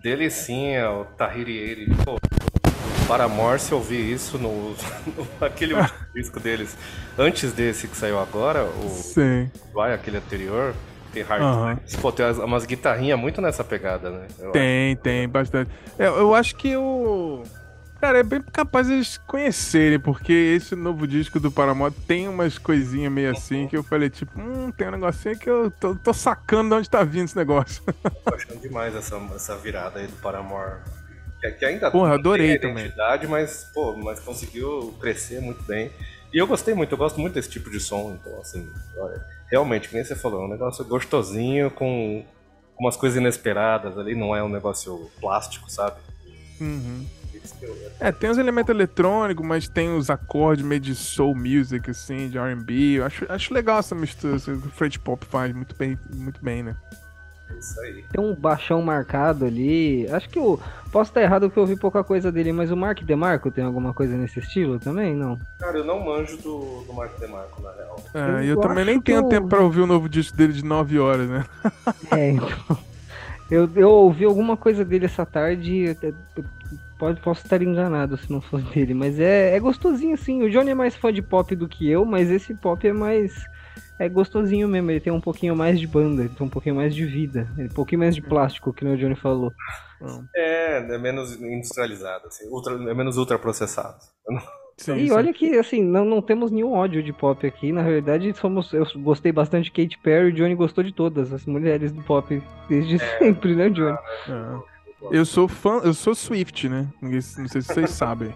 [0.09, 2.05] Delicinha, o Tahiri 80.
[2.05, 2.17] Pô,
[3.07, 4.75] Paramore, se ouvir isso no,
[5.15, 6.79] no aquele último disco deles,
[7.19, 9.51] antes desse que saiu agora, o Sim.
[9.75, 10.75] vai aquele anterior,
[11.13, 11.77] tem Hard.
[11.77, 11.97] Times.
[11.97, 14.27] Pô, tem umas, umas guitarrinhas muito nessa pegada, né?
[14.39, 15.71] Eu Tem, tem, bastante.
[15.99, 17.43] É, eu acho que o.
[18.01, 22.57] Cara, é bem capaz de eles conhecerem, porque esse novo disco do Paramore tem umas
[22.57, 26.13] coisinhas meio assim que eu falei, tipo, hum, tem um negocinho que eu tô, tô
[26.13, 27.83] sacando de onde tá vindo esse negócio.
[28.25, 30.81] Tô achando demais essa, essa virada aí do Paramore.
[31.41, 32.85] Que, que ainda Porra, adorei tem também.
[32.85, 35.91] identidade, mas, pô, mas conseguiu crescer muito bem.
[36.33, 38.17] E eu gostei muito, eu gosto muito desse tipo de som.
[38.21, 42.25] Então, assim, olha, realmente, como você falou, é um negócio gostosinho, com
[42.79, 45.97] umas coisas inesperadas ali, não é um negócio plástico, sabe?
[46.61, 47.07] Uhum.
[47.63, 52.29] Eu- É, tem os elementos eletrônicos, mas tem os acordes meio de soul music, assim,
[52.29, 52.99] de R&B.
[52.99, 56.43] Eu acho, acho legal essa mistura, assim, que o Fred Pop faz muito bem, muito
[56.43, 56.77] bem, né?
[57.51, 58.05] é isso aí.
[58.13, 60.07] Tem um baixão marcado ali.
[60.11, 60.61] Acho que o.
[60.93, 63.93] Posso estar errado que eu ouvi pouca coisa dele, mas o Mark DeMarco tem alguma
[63.95, 65.15] coisa nesse estilo também?
[65.15, 65.39] Não.
[65.59, 68.05] Cara, eu não manjo do, do Marco DeMarco, na real.
[68.15, 70.53] É, e Eu eu também nem tenho eu- tempo pra ouvir o novo disco dele
[70.53, 71.45] de 9 horas, né?
[72.13, 72.79] É, então.
[73.51, 75.73] Eu, eu ouvi alguma coisa dele essa tarde.
[75.85, 76.13] e até-
[76.99, 80.43] Pode, posso estar enganado se não for dele, mas é, é gostosinho assim.
[80.43, 83.45] O Johnny é mais fã de pop do que eu, mas esse pop é mais.
[83.99, 84.91] É gostosinho mesmo.
[84.91, 87.69] Ele tem um pouquinho mais de banda, ele tem um pouquinho mais de vida, ele
[87.69, 89.53] tem um pouquinho mais de plástico, que o Johnny falou.
[90.37, 93.99] É, é menos industrializado, assim, ultra, é menos ultraprocessado.
[94.77, 95.13] Sim, E sim.
[95.13, 97.73] olha que, assim, não, não temos nenhum ódio de pop aqui.
[97.73, 101.33] Na verdade, somos, eu gostei bastante de Katy Perry e o Johnny gostou de todas
[101.33, 103.99] as mulheres do pop desde sempre, né, Johnny?
[104.29, 104.78] É.
[105.01, 106.89] Eu sou fã, eu sou Swift, né?
[107.01, 107.11] Não
[107.49, 108.35] sei se vocês sabem.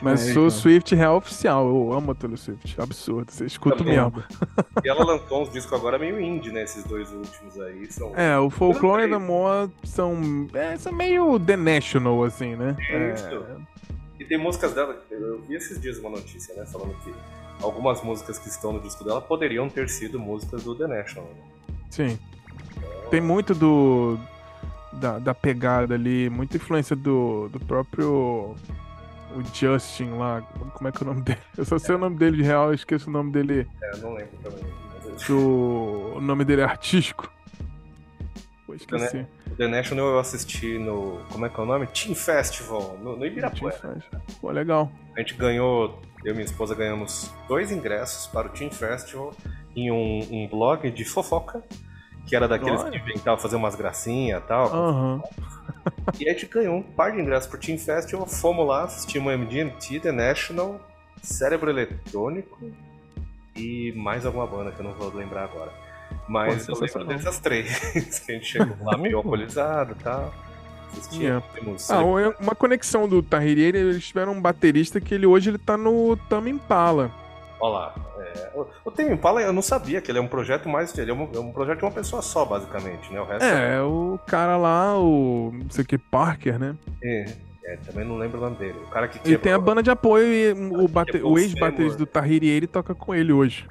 [0.00, 0.50] Mas É, sou então.
[0.50, 1.66] Swift real oficial.
[1.68, 2.80] Eu amo a Taylor Swift.
[2.80, 3.32] Absurdo.
[3.32, 3.94] Você escuta Também.
[3.94, 4.22] mesmo.
[4.84, 6.62] E ela lançou uns discos agora meio indie, né?
[6.62, 7.90] Esses dois últimos aí.
[7.90, 8.12] São...
[8.16, 12.76] É, o Folklore e Eu a Moa são, é, são meio The National, assim, né?
[13.14, 13.44] Isso.
[14.18, 16.64] E tem músicas dela, eu vi esses dias uma notícia, né?
[16.66, 17.12] Falando que
[17.60, 21.28] algumas músicas que estão no disco dela poderiam ter sido músicas do The National.
[21.28, 21.74] né?
[21.90, 22.18] Sim.
[23.10, 24.18] Tem muito do.
[25.00, 28.54] Da, da pegada ali, muita influência do, do próprio.
[29.34, 30.42] O Justin lá.
[30.74, 31.40] Como é que é o nome dele?
[31.58, 33.66] Eu só sei o nome dele de real, eu esqueço o nome dele.
[33.82, 34.64] É, eu não lembro também.
[35.12, 37.30] Mas Do, o nome dele é artístico.
[38.66, 39.26] Pô, esqueci.
[39.50, 41.20] o The National eu assisti no.
[41.30, 41.86] Como é que é o nome?
[41.88, 44.02] Team Festival, no, no Ibirapuera.
[44.40, 44.90] Pô, legal.
[45.16, 49.34] A gente ganhou, eu e minha esposa ganhamos dois ingressos para o Team Festival
[49.76, 51.62] em um, um blog de fofoca,
[52.26, 54.66] que era daqueles que inventavam fazer umas gracinhas e tal.
[54.74, 55.22] Aham.
[56.18, 59.36] E a gente ganhou um par de ingressos pro Team Festival, fomos lá, assistimos o
[59.38, 60.80] MGMT, The National,
[61.22, 62.58] Cérebro Eletrônico
[63.56, 65.70] e mais alguma banda que eu não vou lembrar agora.
[66.28, 67.78] Mas Pô, eu lembro dessas três,
[68.24, 70.32] que a gente chegou lá meio alcoolizado e tal.
[71.12, 71.44] Yeah.
[71.44, 71.90] Assistimos.
[71.90, 75.76] Ah, um- uma conexão do Tahiri, eles tiveram um baterista que ele hoje ele tá
[75.76, 77.10] no Tame Impala.
[77.60, 77.94] Olha lá.
[78.24, 78.50] É,
[78.84, 80.96] o- Tame Impala eu não sabia que ele é um projeto mais.
[80.96, 83.20] Ele é um, é um projeto de uma pessoa só, basicamente, né?
[83.20, 85.50] O resto É, o cara lá, o.
[85.52, 86.76] não sei o que, Parker, né?
[87.02, 87.24] é,
[87.64, 88.78] é, também não lembro o nome dele.
[88.86, 92.06] O cara que Ele tem a banda de apoio e o, bate- o ex-baterista do.
[92.06, 93.66] Tahiri, ele toca com ele hoje.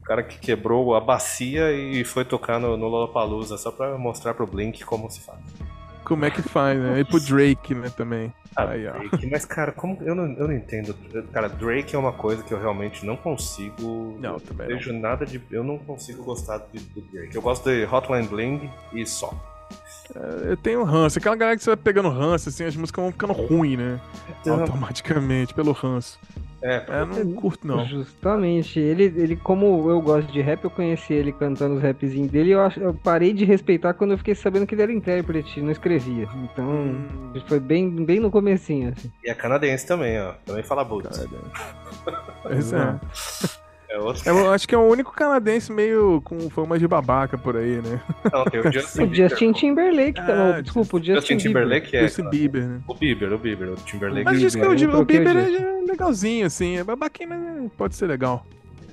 [0.00, 4.34] O cara que quebrou a bacia e foi tocar no, no Lollapalooza só pra mostrar
[4.34, 5.38] pro Blink como se faz.
[6.04, 7.00] Como é que faz, né?
[7.00, 8.32] E pro Drake, né, também.
[8.56, 8.82] Ah, Aí.
[8.84, 10.94] Drake, mas cara, como eu não, eu não entendo.
[11.32, 14.16] Cara, Drake é uma coisa que eu realmente não consigo.
[14.20, 15.42] Não, também vejo nada de.
[15.50, 17.34] Eu não consigo gostar de- do Drake.
[17.34, 19.32] Eu gosto de Hotline Bling e só.
[20.44, 21.18] Eu tenho ranço.
[21.18, 24.00] Aquela galera que você vai pegando ranço, assim, as músicas vão ficando ruins, né?
[24.46, 26.18] Automaticamente, pelo ranço.
[26.66, 27.84] É, É, eu não curto, não.
[27.84, 28.80] Justamente.
[28.80, 32.52] Ele, ele, como eu gosto de rap, eu conheci ele cantando os rapzinhos dele e
[32.52, 35.70] eu, ach- eu parei de respeitar quando eu fiquei sabendo que ele era intérprete, não
[35.70, 36.26] escrevia.
[36.50, 39.12] Então, Hum, foi bem, bem no comecinho, assim.
[39.22, 40.32] e é canadense também, ó.
[40.46, 41.26] Também fala boots.
[42.42, 42.98] Pois é.
[43.94, 44.28] É outro.
[44.28, 48.00] Eu acho que é o único canadense meio com fama de babaca por aí, né?
[48.32, 49.28] Não, tem o Justin O Bieber.
[49.30, 52.02] Justin Timberlake, Ah, tá, desculpa, o Justin, Justin Timberlake é.
[52.02, 52.80] Justin Bieber, né?
[52.88, 54.24] O Bieber, o Bieber, o Timberlake.
[54.24, 55.56] Mas diz que o, o Bieber Justin.
[55.56, 56.78] é legalzinho, assim.
[56.78, 58.44] É babaquinho, mas pode ser legal.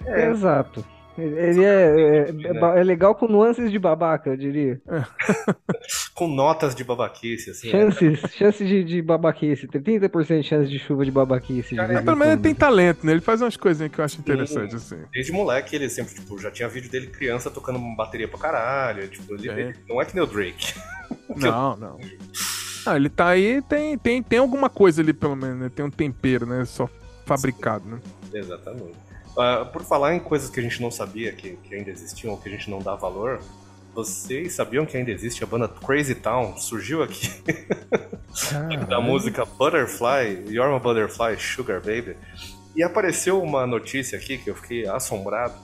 [0.06, 0.86] É, Exato.
[1.18, 2.50] Ele é, é, né?
[2.50, 4.82] é ba- é legal com nuances de babaca, eu diria.
[6.16, 7.68] Com notas de babaquice, assim.
[7.68, 7.72] é.
[7.72, 9.68] Chances, chances de, de babaquice.
[9.68, 11.70] Tem 30% de chance de chuva de babaquice.
[11.72, 13.12] de Cara, vez É, pelo menos ele tem talento, né?
[13.14, 15.04] Ele faz umas coisinhas que eu acho interessantes, assim.
[15.12, 19.08] Desde moleque, ele sempre, tipo, já tinha vídeo dele criança tocando bateria pra caralho.
[19.08, 19.60] Tipo, ele, É.
[19.60, 20.74] ele não é que nem o Drake.
[21.36, 21.98] Não, não.
[22.86, 25.70] Ah, ele tá aí, tem, tem, tem alguma coisa ali, pelo menos, né?
[25.74, 26.64] Tem um tempero, né?
[26.66, 26.90] Só
[27.26, 28.00] fabricado, né?
[28.34, 28.96] Exatamente.
[29.38, 32.38] Ah, por falar em coisas que a gente não sabia que, que ainda existiam ou
[32.38, 33.40] que a gente não dá valor,
[33.94, 36.58] vocês sabiam que ainda existe a banda Crazy Town?
[36.58, 37.30] Surgiu aqui
[38.88, 42.16] da música Butterfly, You're My Butterfly, Sugar Baby.
[42.76, 45.56] E apareceu uma notícia aqui que eu fiquei assombrado,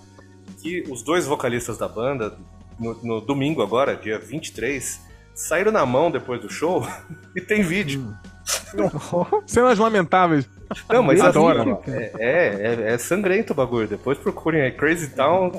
[0.62, 2.38] que os dois vocalistas da banda,
[2.78, 5.00] no, no domingo agora, dia 23,
[5.34, 6.86] saíram na mão depois do show
[7.36, 8.14] e tem vídeo.
[9.48, 10.50] Cenas lamentáveis.
[10.90, 11.80] Não, mas assim, Adoro.
[11.88, 13.88] é, é, é sangrento o bagulho.
[13.88, 15.52] Depois procurem aí Crazy Town,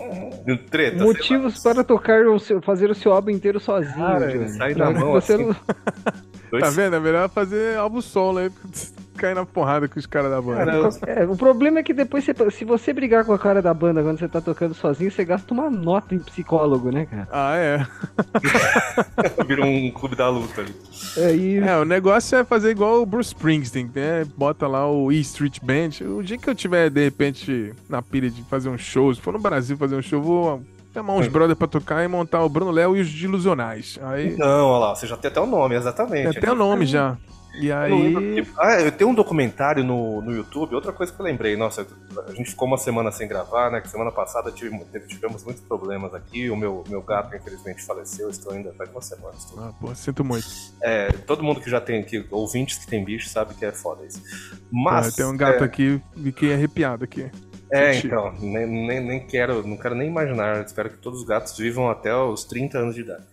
[0.70, 1.02] treta.
[1.02, 4.98] Motivos para tocar o seu, fazer o seu álbum inteiro sozinho, Cara, sai na que
[5.00, 5.44] mão você assim.
[5.46, 5.56] não-
[6.51, 6.96] Dois- Tá vendo?
[6.96, 8.51] É melhor fazer álbum solo aí,
[9.18, 10.70] cair na porrada com os caras da banda.
[11.07, 14.03] É, o problema é que depois, você- se você brigar com a cara da banda
[14.03, 17.28] quando você tá tocando sozinho, você gasta uma nota em psicólogo, né, cara?
[17.32, 17.86] Ah, é.
[19.46, 20.74] Virou um clube da luta ali.
[21.16, 21.64] É isso.
[21.68, 24.24] É, o negócio é fazer igual o Bruce Springsteen, né?
[24.36, 26.05] Bota lá o E Street Band.
[26.16, 29.32] O dia que eu tiver, de repente, na pilha de fazer um show, se for
[29.32, 30.62] no Brasil fazer um show, eu vou
[30.99, 33.99] chamar uns brother pra tocar e montar o Bruno Léo e os Ilusionais.
[34.03, 36.30] Aí Não, olha lá, você já tem até o nome, exatamente.
[36.30, 37.16] tem até o nome já.
[37.61, 38.46] E Eu não lembro aí.
[38.57, 41.84] Ah, eu tenho um documentário no, no YouTube, outra coisa que eu lembrei, nossa,
[42.28, 43.80] a gente ficou uma semana sem gravar, né?
[43.80, 44.78] Que semana passada tive-
[45.09, 49.34] tivemos muitos problemas aqui, o meu, meu gato infelizmente faleceu, estou ainda faz uma semana.
[49.36, 49.59] Estou...
[49.61, 50.46] Ah, pô, sinto muito.
[50.80, 54.05] É, todo mundo que já tem aqui, ouvintes que tem bicho, sabe que é foda
[54.07, 54.22] isso.
[54.70, 55.16] Mas, Mas.
[55.16, 57.28] tem um gato é, aqui, fiquei arrepiado aqui.
[57.70, 60.64] É, então, nem, nem, nem quero, não quero nem imaginar.
[60.64, 63.24] Espero que todos os gatos vivam até os 30 anos de idade.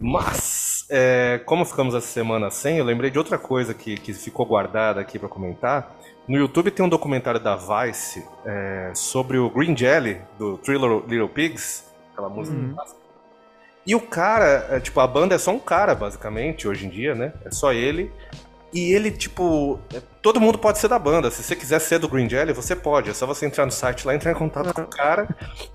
[0.00, 4.46] Mas, é, como ficamos essa semana sem, eu lembrei de outra coisa que, que ficou
[4.46, 5.96] guardada aqui pra comentar,
[6.28, 11.28] No YouTube tem um documentário da Vice é, sobre o Green Jelly, do Thriller Little
[11.28, 13.00] Pigs, aquela música clássica.
[13.86, 17.14] E o cara, é, tipo, a banda é só um cara, basicamente, hoje em dia,
[17.14, 17.32] né?
[17.44, 18.12] É só ele.
[18.72, 21.30] E ele, tipo, é, todo mundo pode ser da banda.
[21.30, 23.10] Se você quiser ser do Green Jelly, você pode.
[23.10, 25.28] É só você entrar no site lá, entrar em contato com o cara.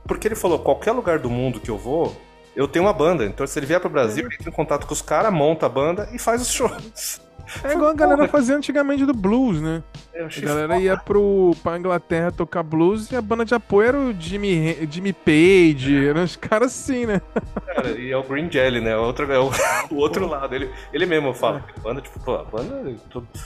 [0.07, 2.15] Porque ele falou: qualquer lugar do mundo que eu vou,
[2.55, 3.25] eu tenho uma banda.
[3.25, 5.69] Então, se ele vier pro Brasil, ele entra em contato com os caras, monta a
[5.69, 7.19] banda e faz os shows.
[7.63, 9.83] É igual a galera fazia antigamente do blues, né?
[10.13, 13.97] Eu A galera ia pro, pra Inglaterra tocar blues e a banda de apoio era
[13.99, 17.19] o Jimmy, Jimmy Page, eram os caras assim, né?
[17.65, 18.95] Cara, e é o Green Jelly, né?
[18.95, 19.49] O outro, é o,
[19.89, 20.53] o outro lado.
[20.53, 22.95] Ele, ele mesmo fala a banda, tipo, pô, a banda,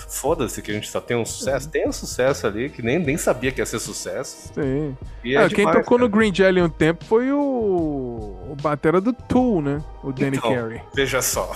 [0.09, 1.69] foda-se que a gente só tem um sucesso.
[1.69, 4.51] Tem um sucesso ali que nem, nem sabia que ia ser sucesso.
[4.53, 4.97] Sim.
[5.23, 6.09] E é Ah, quem demais, tocou cara.
[6.09, 9.81] no Green Jelly um tempo foi o, o batera do Tool, né?
[10.03, 10.81] O Danny Então, Carey.
[10.93, 11.51] Veja só.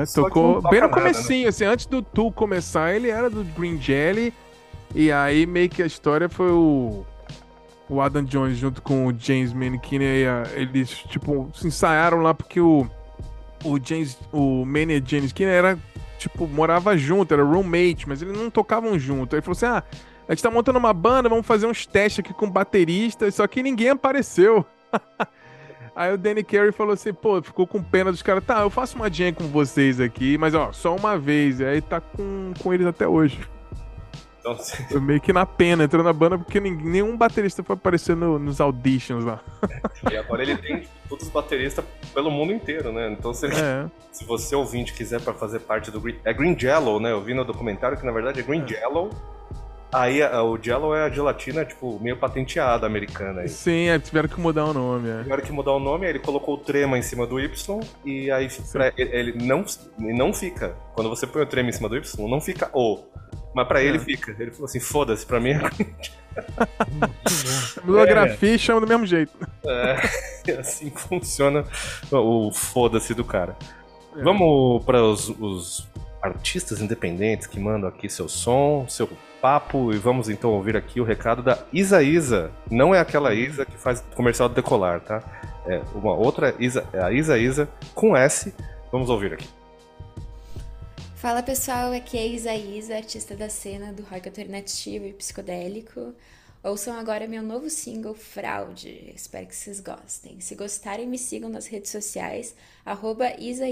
[0.00, 1.12] É, Só tocou bem no nada, né?
[1.54, 4.32] Assim, antes do Tool começar, ele era do Green Jelly,
[4.94, 7.04] e aí meio que a história foi o,
[7.88, 12.60] o Adam Jones junto com o James Mankini, a- eles, tipo, se ensaiaram lá porque
[12.60, 12.86] o,
[13.64, 15.78] o James, o Manny e James Skinner era,
[16.18, 19.34] tipo, morava junto, era roommate, mas eles não tocavam junto.
[19.34, 19.82] Aí ele falou assim, ah,
[20.28, 23.62] a gente tá montando uma banda, vamos fazer uns testes aqui com bateristas, só que
[23.62, 24.64] ninguém apareceu.
[25.94, 28.96] Aí o Danny Carey falou assim, pô, ficou com pena dos caras, tá, eu faço
[28.96, 31.60] uma jam com vocês aqui, mas ó, só uma vez.
[31.60, 33.38] E aí tá com, com eles até hoje.
[34.40, 34.56] Então,
[34.90, 38.38] Foi meio que na pena, entrou na banda porque ninguém- nenhum baterista foi aparecer no-
[38.38, 39.40] nos auditions lá.
[40.10, 41.84] e agora ele tem todos os bateristas
[42.14, 43.10] pelo mundo inteiro, né?
[43.12, 43.84] Então, se, ele- É.
[44.10, 46.16] se você ouvinte quiser pra fazer parte do Green...
[46.24, 47.12] É Green Jello, né?
[47.12, 49.10] Eu vi no documentário que na verdade é Green Jello.
[49.92, 53.42] Aí a- o Jello é a gelatina, tipo, meio patenteada americana.
[53.42, 53.48] Aí.
[53.48, 55.22] Sim, é, tiveram que mudar o nome, é.
[55.22, 58.30] Tiveram que mudar o nome, aí ele colocou o trema em cima do Y e
[58.30, 59.64] aí pra ele, ele não,
[60.00, 60.74] ele não fica.
[60.94, 63.04] Quando você põe o trema em cima do Y, não fica O.
[63.54, 64.00] Mas pra ele É.
[64.00, 64.34] fica.
[64.38, 65.60] Ele falou assim: foda-se, pra mim é
[67.84, 69.32] Mudou a grafia e chama do mesmo jeito.
[69.66, 69.96] É,
[70.58, 71.64] assim funciona
[72.10, 73.54] o foda-se do cara.
[74.16, 74.22] É.
[74.22, 75.86] Vamos para os, os
[76.22, 79.08] artistas independentes que mandam aqui seu som, seu
[79.42, 82.52] papo, e vamos então ouvir aqui o recado da Isa Isa.
[82.70, 85.20] Não é aquela Isa que faz comercial de decolar, tá?
[85.66, 88.54] É uma outra Isa, é a Isa Isa com S.
[88.92, 89.48] Vamos ouvir aqui.
[91.16, 96.14] Fala pessoal, aqui é Isa Isa, artista da cena do rock alternativo e psicodélico.
[96.62, 99.12] Ouçam agora meu novo single, Fraude.
[99.12, 100.40] Espero que vocês gostem.
[100.40, 103.64] Se gostarem, me sigam nas redes sociais, arroba Isa.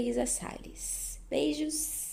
[1.29, 2.10] Beijos!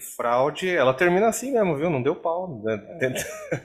[0.00, 1.90] Fraude, ela termina assim mesmo, viu?
[1.90, 2.60] Não deu pau.
[2.62, 2.80] né?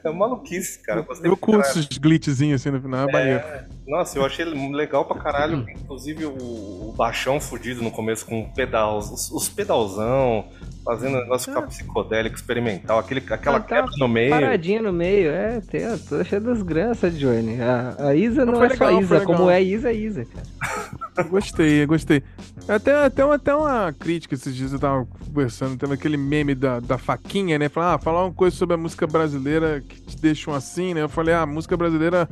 [0.04, 1.00] É maluquice, cara.
[1.00, 3.44] Eu gostei Eu curto esses glitchzinhos assim no final, é maneiro.
[3.88, 5.66] Nossa, eu achei legal pra caralho.
[5.70, 10.46] Inclusive o, o baixão fudido no começo com pedais, os, os pedalzão,
[10.86, 14.30] fazendo negócio ficar psicodélico, experimental, aquele, aquela Ah, tá quebra no meio.
[14.30, 17.62] Paradinha no meio, é, tem, tô cheio das graças, Johnny.
[17.62, 20.94] A, a Isa Não, não, é legal, só Isa, como é Isa, é Isa, cara.
[21.30, 22.24] Gostei, gostei.
[22.68, 26.80] Até, até, uma- até uma crítica esses dias eu tava conversando, tendo aquele meme da,
[26.80, 27.70] da faquinha, né?
[27.70, 31.02] Falar, ah, falar uma coisa sobre a música brasileira que te deixam assim, né?
[31.02, 32.30] Eu falei, ah, a música brasileira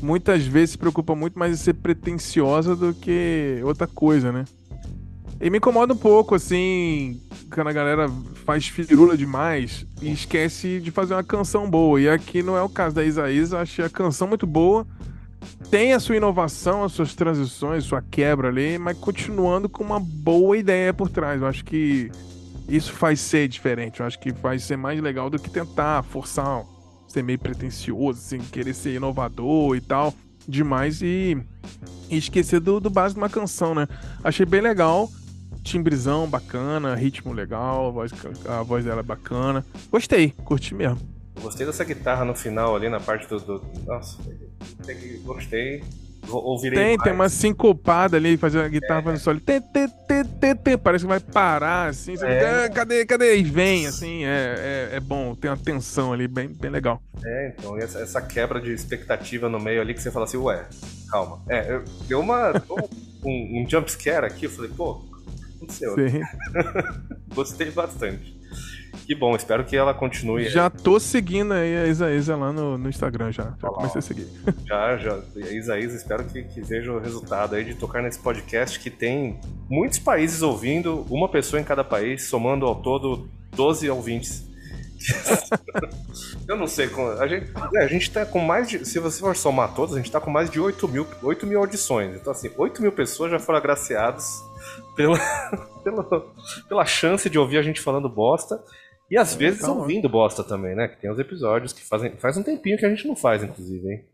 [0.00, 4.44] muitas vezes se preocupa muito mais em ser pretensiosa do que outra coisa, né?
[5.40, 7.20] E me incomoda um pouco, assim,
[7.52, 8.08] quando a galera
[8.44, 12.00] faz firula demais e esquece de fazer uma canção boa.
[12.00, 14.86] E aqui não é o caso da Isaísa, eu achei a canção muito boa.
[15.68, 20.56] Tem a sua inovação, as suas transições, sua quebra ali, mas continuando com uma boa
[20.56, 21.40] ideia por trás.
[21.40, 22.08] Eu acho que
[22.68, 23.98] isso faz ser diferente.
[23.98, 26.62] Eu acho que vai ser mais legal do que tentar forçar,
[27.12, 30.14] ser meio pretencioso, assim, querer ser inovador e tal,
[30.48, 31.36] demais e,
[32.10, 33.86] e esquecer do, do básico de uma canção, né?
[34.24, 35.10] Achei bem legal.
[35.62, 38.12] Timbrizão bacana, ritmo legal, a voz,
[38.48, 39.64] a voz dela é bacana.
[39.90, 40.98] Gostei, curti mesmo.
[41.40, 43.38] Gostei dessa guitarra no final ali, na parte do.
[43.38, 44.18] do- Nossa,
[45.24, 45.84] gostei.
[46.70, 47.02] Tem, mais.
[47.02, 49.40] tem uma sincopada ali, fazendo a guitarra fazendo solo.
[49.40, 50.78] Tê, tê, tê, tê, tê.
[50.78, 52.16] Parece que vai parar, assim.
[52.16, 52.34] você É.
[52.38, 53.36] fica, "Ah, cadê, cadê?
[53.38, 54.24] E vem, assim.
[54.24, 57.02] É, é, é bom, tem uma tensão ali, bem, bem legal.
[57.24, 60.36] É, então, e essa, essa quebra de expectativa no meio ali que você fala assim,
[60.38, 60.64] ué,
[61.10, 61.42] calma.
[61.48, 62.52] É, eu- deu uma.
[63.24, 65.94] um, um jump scare aqui, eu falei, pô, o que aconteceu?
[65.96, 66.20] Sim.
[67.34, 68.40] Gostei bastante.
[69.06, 70.48] Que bom, espero que ela continue.
[70.48, 73.54] Já tô seguindo aí a Isa Isa lá no, no Instagram já.
[73.60, 74.26] Já lá, comecei a seguir.
[74.66, 75.18] Já, já.
[75.50, 79.40] Isa, Isa, espero que, que veja o resultado aí de tocar nesse podcast que tem
[79.68, 84.50] muitos países ouvindo, uma pessoa em cada país, somando ao todo 12 ouvintes.
[86.48, 86.88] Eu não sei,
[87.18, 88.84] a gente, é, a gente tá com mais de.
[88.84, 91.58] Se você for somar todos, a gente tá com mais de 8 mil, 8 mil
[91.58, 92.16] audições.
[92.16, 94.42] Então, assim, 8 mil pessoas já foram agraciadas
[94.96, 95.18] pela,
[95.82, 96.04] pela,
[96.68, 98.62] pela chance de ouvir a gente falando bosta.
[99.10, 100.88] E às vezes tá ouvindo bosta também, né?
[100.88, 102.12] Que tem os episódios que fazem.
[102.16, 104.04] Faz um tempinho que a gente não faz, inclusive, hein?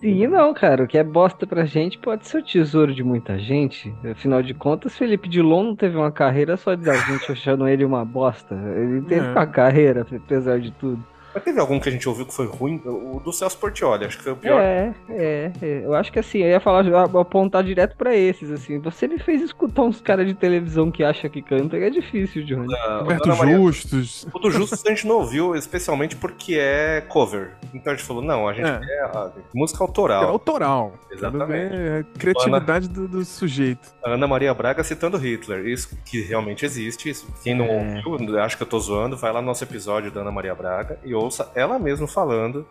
[0.00, 0.84] Sim, não, cara.
[0.84, 3.92] O que é bosta pra gente pode ser o tesouro de muita gente.
[4.08, 8.04] Afinal de contas, Felipe Dilon não teve uma carreira só da gente achando ele uma
[8.04, 8.54] bosta.
[8.76, 9.30] Ele teve É.
[9.30, 11.04] uma carreira, apesar de tudo.
[11.34, 12.80] Mas teve algum que a gente ouviu que foi ruim?
[12.84, 14.60] O do Celso Portioli, acho que foi o pior.
[14.60, 15.84] É, é, é.
[15.84, 16.84] Eu acho que assim, eu ia falar,
[17.20, 18.78] apontar direto pra esses, assim.
[18.78, 22.44] Você me fez escutar uns caras de televisão que acha que canta, que é difícil,
[22.44, 22.72] Johnny.
[22.74, 24.26] Ah, o Roberto Ana Maria- Justus.
[24.32, 27.52] O do Justus a gente não ouviu, especialmente porque é cover.
[27.74, 28.78] Então a gente falou, não, a gente É.
[28.78, 30.28] quer a música É autoral.
[30.28, 30.92] autoral.
[31.10, 31.74] Exatamente.
[31.74, 33.92] A criatividade do, do sujeito.
[34.04, 35.66] Ana Maria Braga citando Hitler.
[35.66, 37.08] Isso que realmente existe.
[37.08, 37.26] Isso.
[37.42, 38.02] Quem não É.
[38.06, 40.98] ouviu, acho que eu tô zoando, vai lá no nosso episódio da Ana Maria Braga
[41.04, 42.66] e ouça ela mesma falando.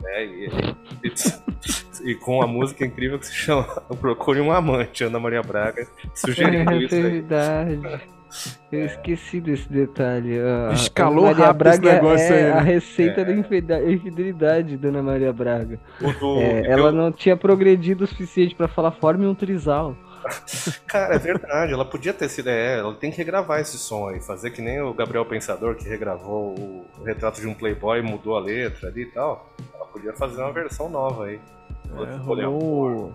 [0.00, 0.50] Né, e,
[1.04, 3.62] e- e com a música incrível que se chama
[4.00, 7.02] Procure um Amante, Ana Maria Braga, sugerindo É isso aí.
[7.02, 7.80] verdade.
[8.72, 10.40] Eu esqueci desse detalhe.
[10.40, 12.52] A- Escalou a Maria rápido esse Braga negócio é aí, né?
[12.52, 13.24] a receita É.
[13.26, 15.78] da infidelidade da Ana Maria Braga.
[16.18, 19.94] Do- É, eu- ela não tinha progredido o suficiente pra falar forme um trisal.
[20.86, 22.48] Cara, é verdade, ela podia ter sido.
[22.48, 25.88] É, ela tem que regravar esse som aí, fazer que nem o Gabriel Pensador que
[25.88, 29.50] regravou o, retrato de um Playboy e mudou a letra ali e tal.
[29.74, 31.40] Ela podia fazer uma versão nova aí.
[31.90, 33.12] É, rolou.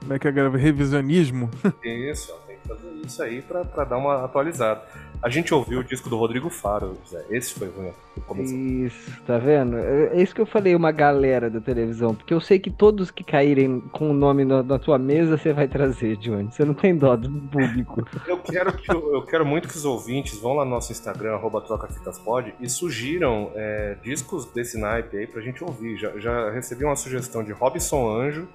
[0.00, 0.30] Como é que é?
[0.30, 1.48] Revisionismo?
[1.82, 4.82] Isso, ela tem que fazer isso aí pra, pra dar uma atualizada.
[5.22, 7.24] A gente ouviu o disco do Rodrigo Faro, Zé.
[7.30, 7.92] Esse foi ruim.
[8.16, 8.52] no começo.
[8.54, 9.76] Isso, tá vendo?
[9.78, 12.12] É é isso que eu falei, uma galera da televisão.
[12.14, 15.52] Porque eu sei que todos que caírem com o nome na, na tua mesa, você
[15.52, 16.50] vai trazer, Johnny.
[16.50, 18.04] Você não tem dó do público.
[18.26, 21.34] Eu quero, que, o- eu quero muito que os ouvintes vão lá no nosso Instagram,
[21.34, 25.96] arroba trocafitaspod, e sugiram é, discos desse naipe aí pra gente ouvir.
[25.98, 28.48] Já, já recebi uma sugestão de Robson Anjo.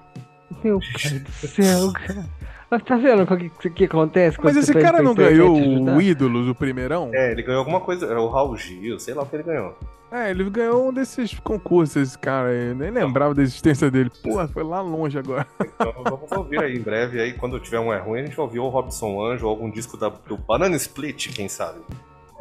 [0.62, 2.24] Meu pai do céu, cara.
[2.70, 4.38] Mas tá vendo o que, que acontece?
[4.42, 5.96] Mas esse cara não ganhou ajudar?
[5.96, 7.10] o Ídolos, o primeirão?
[7.14, 9.74] É, ele ganhou alguma coisa, era o Raul Gil, sei lá o que ele ganhou.
[10.10, 12.68] É, ele ganhou um desses concursos, esse cara aí.
[12.68, 14.10] Eu nem lembrava da existência dele.
[14.22, 15.46] Porra, foi lá longe agora.
[15.80, 18.44] Então vamos ouvir aí em breve, aí quando tiver um é ruim, a gente vai
[18.44, 21.78] ouvir o Robson Anjo ou algum disco da- do Banana Split, quem sabe.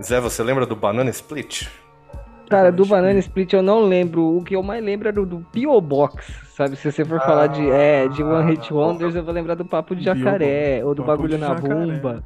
[0.01, 1.67] Zé, você lembra do Banana Split?
[2.49, 4.37] Cara, do Banana Split eu não lembro.
[4.37, 5.81] O que eu mais lembro é do, P.O.
[5.81, 6.25] Box,
[6.55, 6.75] sabe?
[6.75, 9.95] Se você for falar de, é, de One Hit Wonders, eu vou lembrar do Papo
[9.95, 10.03] de.
[10.03, 11.75] Jacaré, ou do Bagulho na Jacaré.
[11.75, 12.23] Bomba.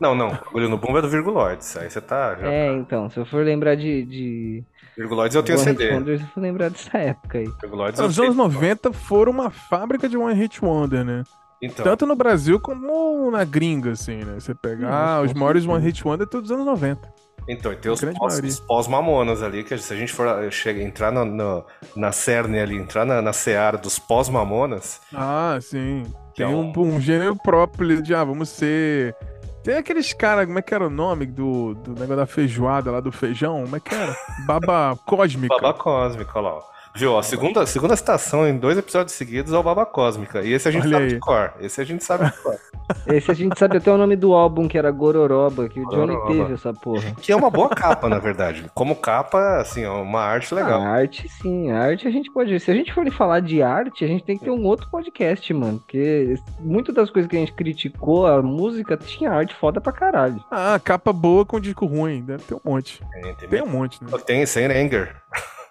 [0.00, 2.36] Não, não, Bagulho no Bumbo é do Virguloides, aí você tá...
[2.36, 4.64] Já, É, então, se eu for lembrar de, de
[4.96, 5.94] Virguloides eu tenho One Hit CD.
[5.94, 7.48] Wonders, eu vou lembrar dessa época aí.
[7.60, 11.24] Virguloides Os anos 90 foram uma fábrica de One Hit Wonder, né?
[11.60, 14.34] Então, Tanto no Brasil como na gringa, assim, né?
[14.38, 15.66] Você pegar Nossa, os maiores.
[15.66, 17.12] One Hit Wonder todos os anos 90.
[17.48, 20.82] Então, e tem os pós- os pós-mamonas ali, que se a gente for eh, chega,
[20.82, 21.64] entrar no, no-
[21.96, 26.02] na cerne ali, entrar na, na seara dos pós-mamonas, Ah, sim.
[26.34, 29.16] Que Tem é um, um- gênero próprio de, ah, vamos ser.
[29.64, 33.00] Tem aqueles caras, como é que era o nome do, do negócio da feijoada lá
[33.00, 33.62] do feijão?
[33.64, 34.14] Como é que era?
[34.46, 35.54] Baba Cósmica.
[35.60, 36.54] Baba Cósmica, olha lá.
[36.58, 36.62] ó.
[36.98, 37.12] Viu?
[37.12, 40.42] ó, A segunda, segunda citação em dois episódios seguidos é o Baba Cósmica.
[40.42, 41.10] E esse a gente Olha sabe aí.
[41.10, 41.52] de cor.
[41.60, 42.56] Esse a gente sabe de cor.
[43.06, 46.14] Esse a gente sabe até o nome do álbum, que era Gororoba, que o Johnny
[46.14, 46.32] Gororoba.
[46.32, 47.12] teve essa porra.
[47.20, 48.64] Que é uma boa capa, na verdade.
[48.74, 50.80] Como capa, assim, é uma arte legal.
[50.80, 51.70] A arte, sim.
[51.70, 52.58] A arte a gente pode.
[52.58, 55.52] Se a gente for falar de arte, a gente tem que ter um outro podcast,
[55.52, 55.78] mano.
[55.80, 60.42] Porque muitas das coisas que a gente criticou, a música tinha arte foda pra caralho.
[60.50, 62.22] Ah, capa boa com disco ruim.
[62.22, 63.02] Deve ter um monte.
[63.12, 64.10] Tem, tem, Tem um monte, né?
[64.24, 65.14] tem Saint Anger.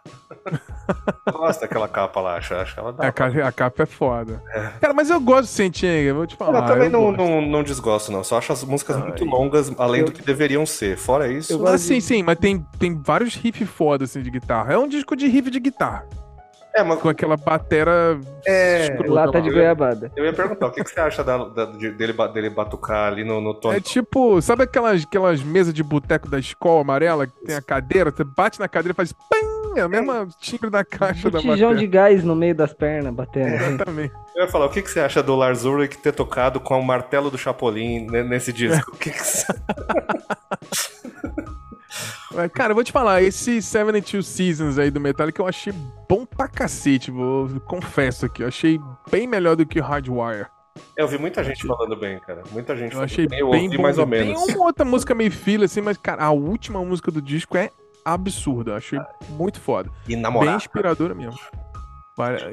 [1.26, 4.42] Eu gosto daquela capa lá, acho, acho ela dá A capa, a capa é foda.
[4.80, 6.62] Cara, mas eu gosto de Sentinga, vou te Eu falar.
[6.66, 8.24] também eu não, não, não desgosto, não.
[8.24, 10.98] Só acho as músicas muito longas, além do que deveriam ser.
[10.98, 11.52] Fora isso.
[11.52, 14.74] Eu Ah, sim, de- sim, mas tem, tem vários riffs foda assim de guitarra.
[14.74, 16.06] É um disco de riff de guitarra.
[16.74, 18.18] É, mas Com aquela batera.
[18.46, 20.12] É, Lata de goiabada.
[20.16, 23.24] eu ia perguntar, o que, que você acha da- da- de- dele, dele batucar ali
[23.26, 23.74] no, no tom?
[23.74, 28.12] É tipo, sabe aquelas, aquelas mesas de boteco da escola amarela que tem a cadeira?
[28.12, 29.57] Você bate na cadeira e faz pam!
[29.78, 31.76] É a mesma timbre da caixa da Botijão bateria.
[31.76, 33.56] de gás no meio das pernas, batendo.
[33.56, 33.66] assim.
[33.76, 34.14] Exatamente.
[34.36, 36.84] Eu ia falar, o que, que você acha do Lars Ulrich ter tocado com o
[36.86, 38.92] martelo do Chapolin ne- nesse disco?
[38.94, 39.46] O que, que você...
[42.54, 45.74] Cara, eu vou te falar, esse 72 Seasons aí do Metallica eu achei
[46.08, 48.44] bom pra cacete, vou confesso aqui.
[48.44, 50.46] Eu achei bem melhor do que o Hardwire.
[50.96, 52.44] É, Eu vi muita gente falando bem, cara.
[52.52, 53.40] Muita gente Eu falando achei bem.
[53.40, 53.84] Eu bem ouvi bom.
[53.84, 54.44] mais ou Tem menos.
[54.54, 57.72] uma outra música meio fila, assim, mas, cara, a última música do disco é
[58.14, 58.76] absurda.
[58.76, 59.00] Achei
[59.30, 59.90] muito foda.
[60.06, 60.56] E Bem namorar.
[60.56, 61.40] inspiradora mesmo.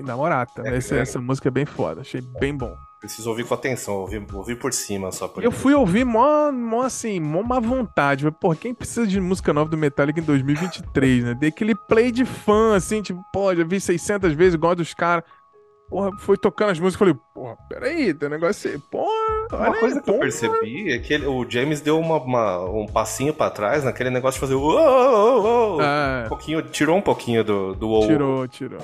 [0.04, 0.62] Namorata.
[0.66, 0.98] É, essa, é.
[0.98, 2.02] essa música é bem foda.
[2.02, 2.76] Achei bem bom.
[3.00, 5.28] Preciso ouvir com atenção, ouvir, ouvir por cima só.
[5.28, 8.30] Por Eu fui ouvir mó, mó assim, mó má vontade.
[8.30, 11.34] Pô, quem precisa de música nova do Metallica em 2023, né?
[11.34, 15.24] Dei aquele play de fã, assim, tipo, pô, já vi 600 vezes, igual dos caras.
[15.90, 19.80] Porra, foi tocando as músicas, falei, porra, peraí, tem um negócio assim, porra, Uma aí,
[19.80, 20.18] coisa que eu porra.
[20.20, 24.40] percebi é que ele- o James deu uma- uma- um passinho pra trás naquele negócio
[24.40, 24.54] de fazer.
[25.80, 28.80] Ah, um pouquinho, tirou um pouquinho do, do tirou, tirou.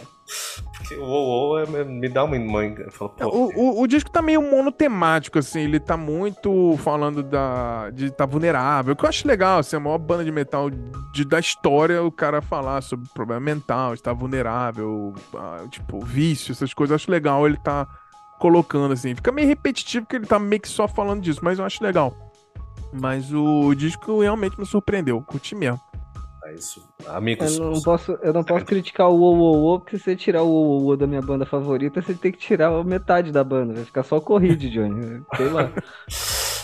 [0.76, 2.36] Porque o uou é- me dá uma...
[2.96, 8.10] pô, O, o, o disco tá meio monotemático, assim, ele tá muito falando da, de
[8.10, 12.02] tá vulnerável, que eu acho legal, assim, a maior banda de metal de, da história,
[12.02, 17.10] o cara falar sobre problema mental, estar vulnerável, ah, tipo, vício, essas coisas, eu acho
[17.10, 17.86] legal ele tá
[18.38, 21.64] colocando, assim, fica meio repetitivo porque ele tá meio que só falando disso, mas eu
[21.64, 22.14] acho legal.
[22.92, 25.80] Mas o disco realmente me surpreendeu, curti mesmo.
[26.52, 26.82] Isso.
[27.06, 30.48] Amigos, Eu não posso, eu não posso criticar o uou, porque se você tirar o
[30.48, 33.74] uou, da minha banda favorita, você tem que tirar a metade da banda.
[33.74, 35.22] Vai ficar só o corride, Johnny.
[35.36, 35.70] Sei lá.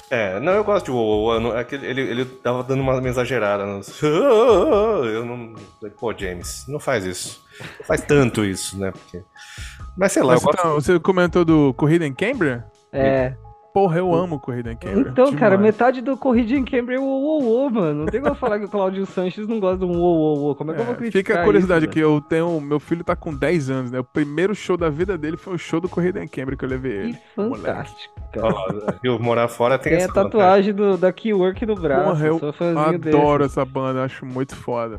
[0.09, 0.93] É, não, eu gosto de
[1.41, 3.66] não- é que ele, ele tava dando uma, exagerada.
[3.66, 5.53] nos- Eu não...
[5.99, 7.42] Pô, James, não faz isso.
[7.80, 8.92] Não faz tanto isso, né?
[8.92, 9.25] Porque...
[9.96, 10.58] Mas sei lá, Mas eu gosto...
[10.61, 12.64] então, você comentou do Corrida em Cambria?
[12.92, 13.34] É.
[13.76, 15.03] Porra, eu amo Corrida em Cambria.
[15.03, 15.61] Então, cara, demais.
[15.74, 18.04] metade do corride em Cambridge é o uou, mano.
[18.04, 20.54] Não tem como falar que o Claudio Sanches não gosta de um uou, uou, uou.
[20.54, 22.58] Como é que eu vou É, criticar fica a curiosidade isso, aqui, eu tenho.
[22.58, 24.00] Meu filho tá com 10 anos, né?
[24.00, 26.70] O primeiro show da vida dele foi o show do Corrida em Cambridge que eu
[26.70, 27.04] levei velho?
[27.11, 27.18] ele.
[27.18, 28.98] Que fantástico, cara.
[29.03, 29.18] viu?
[29.18, 30.72] Morar fora tem, Tem a essa vantagem.
[30.72, 32.04] tatuagem do, da Keywork no braço.
[32.08, 33.58] Porra, eu Adoro desse.
[33.61, 34.98] essa banda, acho muito foda.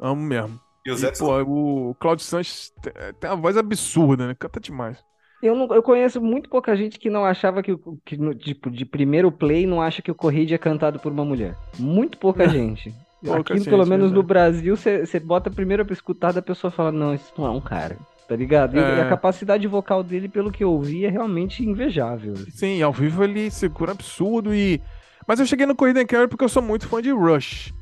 [0.00, 0.60] Amo mesmo.
[0.86, 4.34] E o E, Zé pô, o Claudio Sanches tem, tem uma voz absurda, né?
[4.38, 5.04] Canta demais.
[5.42, 8.70] Eu, não, eu conheço muito pouca gente que não achava que, o- que no, tipo,
[8.70, 11.56] de primeiro play, não acha que o Corride é cantado por uma mulher.
[11.78, 12.94] Muito pouca gente.
[13.24, 14.62] Pouca Aqui, gente, pelo menos no verdade.
[14.62, 17.96] Brasil, você bota primeiro pra escutar, da pessoa fala, não, isso não é um cara.
[18.28, 18.76] Tá ligado?
[18.76, 18.98] E, É.
[18.98, 22.34] e a capacidade vocal dele, pelo que eu ouvi, é realmente invejável.
[22.50, 24.80] Sim, ao vivo ele segura absurdo e.
[25.26, 27.72] Mas eu cheguei no Corrida em Cambria porque eu sou muito fã de Rush.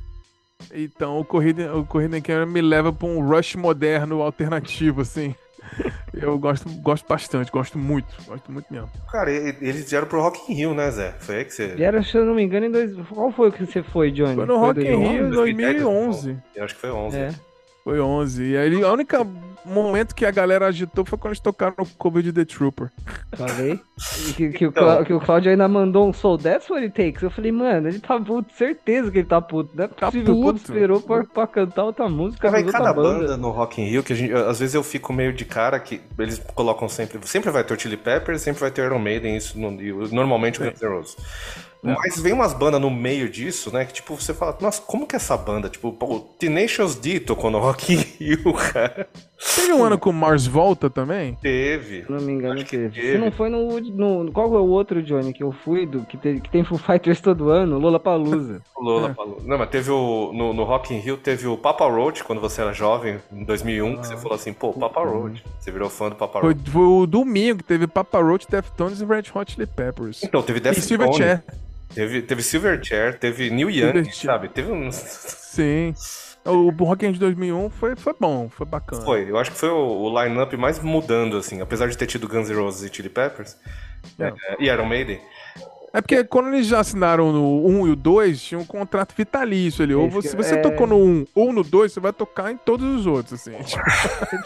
[0.75, 5.35] Então o Corrida, o Corrida em Cambria me leva pra um Rush moderno alternativo, assim.
[6.13, 8.91] Eu gosto, gosto bastante, gosto muito, gosto muito mesmo.
[9.11, 11.15] Cara, eles vieram pro Rock in Rio, né, Zé?
[11.21, 11.77] Foi aí que você...
[11.79, 12.95] Era, se eu não me engano, em dois...
[13.09, 14.35] qual foi o que você foi, Johnny?
[14.35, 15.13] Foi no Rock in 2011?
[15.13, 16.39] Rio em 2011.
[16.55, 17.17] Eu acho que foi 11.
[17.17, 17.35] É.
[17.91, 18.45] Foi 11.
[18.45, 19.27] E aí, a única
[19.65, 22.91] momento que a galera agitou foi quando eles tocaram no cover de The Trooper.
[23.37, 23.79] Falei.
[24.35, 24.83] Que, que, o Então.
[24.85, 27.23] Clá- que o Claudio ainda mandou um Soul That's What It Takes.
[27.23, 29.71] Eu falei, mano, ele tá puto, certeza que ele tá puto.
[29.75, 30.73] Não é Tá possível, quando puto.
[30.73, 32.49] esperou pra, pra cantar outra música.
[32.59, 33.19] Em cada banda.
[33.19, 33.37] banda.
[33.37, 36.01] no Rock in Rio, que a gente, às vezes eu fico meio de cara que
[36.19, 37.19] eles colocam sempre.
[37.29, 40.63] Sempre vai ter o Chili Peppers, sempre vai ter Iron Maiden, isso no- o- normalmente
[40.63, 41.17] o Guns N' Roses.
[41.83, 43.85] Mas vem umas bandas no meio disso, né?
[43.85, 45.69] Que tipo, você fala, nossa, como que essa banda?
[45.69, 49.09] Tipo, o Tenacious D tocou no Rock in Rio, cara.
[49.57, 51.35] Teve um ano com Mars Volta também?
[51.41, 52.05] Teve.
[52.05, 52.91] Se não me engano, teve.
[52.91, 53.13] teve.
[53.13, 54.31] Se não foi no, no.
[54.33, 57.21] Qual é o outro, Johnny, que eu fui, do, que, tem, que tem Foo Fighters
[57.23, 57.79] todo ano?
[57.79, 58.61] Lola Palusa.
[58.79, 59.39] Lola falou.
[59.43, 60.33] Não, mas teve o.
[60.35, 63.97] No, no Rock in Rio teve o Papa Roach, quando você era jovem, em 2001,
[63.97, 65.43] que você falou assim, pô, Papa Roach.
[65.59, 66.71] Você virou fã do Papa Foi, Roach.
[66.71, 70.23] foi o domingo que teve Papa Roach, Deftones e Red Hot Chili Peppers.
[70.23, 71.41] Então, teve E Silverchair.
[71.41, 71.70] Silverchair.
[71.95, 74.49] Teve, teve Silverchair, teve Neil Young, sabe?
[74.49, 74.91] Teve um.
[74.93, 75.95] Sim.
[76.45, 79.03] O Rock in de 2001 foi, foi bom, foi bacana.
[79.03, 82.27] Foi, eu acho que foi o, o line-up mais mudando, assim, apesar de ter tido
[82.27, 83.59] Guns N' Roses e Chili Peppers.
[84.19, 85.21] É, e Iron Maiden.
[85.93, 89.83] É porque quando eles já assinaram no 1 e o 2, tinha um contrato vitalício
[89.83, 89.93] ali.
[89.95, 90.59] Ou você, se você é.
[90.59, 93.53] tocou no 1 ou no 2, você vai tocar em todos os outros, assim.
[93.65, 93.81] Tipo,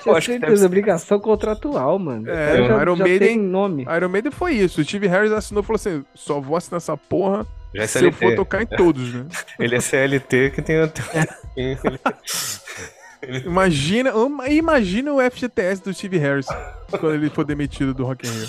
[0.02, 2.30] Você Eu acho que deve obrigação contratual, mano.
[2.30, 3.86] É, já, Iron já Maiden- tem nome.
[3.94, 4.80] Iron Maiden foi isso.
[4.80, 8.02] O Steve Harris assinou e falou assim: só vou assinar essa porra Já é se
[8.02, 9.26] eu for tocar em todos, né?
[9.60, 10.76] Ele é CLT que tem.
[13.44, 14.12] Imagina,
[14.50, 16.44] imagina o FGTS do Steve Harris
[16.90, 18.48] quando ele for demitido do Rock in Rio.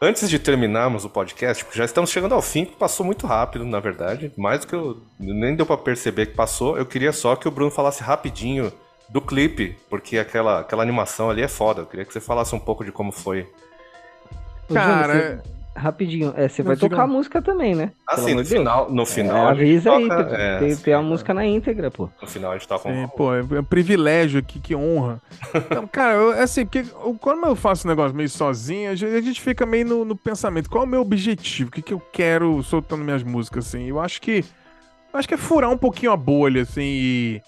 [0.00, 3.64] Antes de terminarmos o podcast, porque já estamos chegando ao fim, que passou muito rápido,
[3.64, 4.32] na verdade.
[4.36, 5.00] Mais do que eu.
[5.18, 6.76] Nem deu pra perceber que passou.
[6.76, 8.72] Eu queria só que o Bruno falasse rapidinho
[9.08, 11.82] do clipe, porque aquela, aquela animação ali é foda.
[11.82, 13.48] Eu queria que você falasse um pouco de como foi.
[14.72, 15.42] Cara,
[15.76, 17.92] Rapidinho, é, você vai tocar a música também, né?
[18.08, 19.36] Assim, no final, no É, final.
[19.54, 22.08] gente avisa aí, toca- tem, é, tem, tem a sim, música na íntegra, pô.
[22.22, 23.08] No final a gente toca Sim, um.
[23.08, 25.20] pô, é um privilégio aqui, que honra.
[25.66, 29.12] Então, cara, eu, assim, porque eu- quando eu faço um negócio meio sozinho, a gente,
[29.12, 30.70] a gente fica meio no, no pensamento.
[30.70, 31.70] Qual é o meu objetivo?
[31.70, 33.86] O que, que eu quero soltando minhas músicas, assim?
[33.88, 34.44] Eu acho que.
[35.12, 37.42] eu acho que é furar um pouquinho a bolha, assim, e.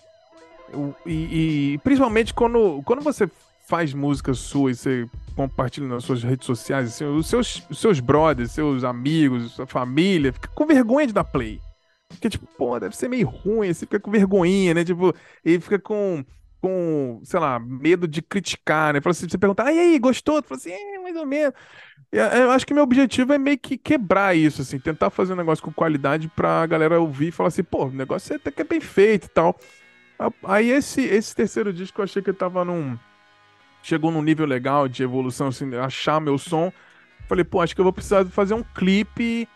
[1.07, 3.29] E, e principalmente quando, quando você
[3.69, 8.01] faz música sua e você compartilha nas suas redes sociais, assim, os seus, os seus
[8.01, 11.61] brothers, seus amigos, sua família, fica com vergonha de dar play.
[12.09, 14.85] Porque, tipo, pô, deve ser meio ruim, você fica com vergonhinha, né?
[14.85, 15.15] Tipo,
[15.45, 16.25] e fica com,
[16.61, 19.01] com, sei lá, medo de criticar, né?
[19.05, 20.43] Assim, você pergunta, ah, e aí, gostou?
[20.43, 21.55] Fala assim, é, mais ou menos.
[22.13, 25.33] E, é, Eu acho que meu objetivo é meio que quebrar isso, assim, tentar fazer
[25.33, 28.63] um negócio com qualidade pra galera ouvir e falar assim, pô, o negócio até que
[28.63, 29.59] é bem feito e tal.
[30.45, 32.99] Aí esse, esse terceiro disco eu achei que eu tava num.
[33.87, 36.73] Chegou num nível legal de evolução, assim, achar meu som.
[37.29, 39.49] Falei, pô, acho que eu vou precisar fazer um clipe.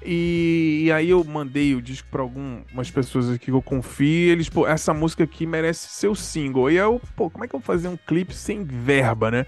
[0.00, 4.30] E, e aí eu mandei o disco pra algumas pessoas que eu confio.
[4.30, 6.70] Eles, pô, essa música aqui merece ser o single.
[6.70, 9.44] E eu, pô, como é que eu vou fazer um clipe sem verba, né?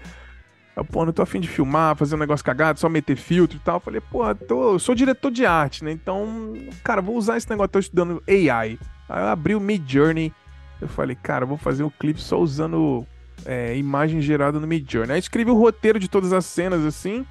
[0.75, 3.61] Eu, pô, não tô afim de filmar, fazer um negócio cagado, só meter filtro e
[3.61, 3.77] tal.
[3.77, 5.91] Eu falei, pô, tô, eu sou diretor de arte, né?
[5.93, 8.77] Então, cara, vou usar esse negócio, tô estudando AI.
[9.07, 10.33] Aí eu abri o Mid Journey.
[10.81, 13.07] Eu falei, cara, eu vou fazer um clipe só usando
[13.45, 15.13] é, imagem gerada no Mid Journey.
[15.13, 17.25] Aí escrevi o roteiro de todas as cenas assim.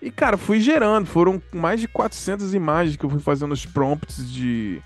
[0.00, 1.06] E, cara, fui gerando.
[1.06, 4.80] Foram mais de 400 imagens que eu fui fazendo os prompts de,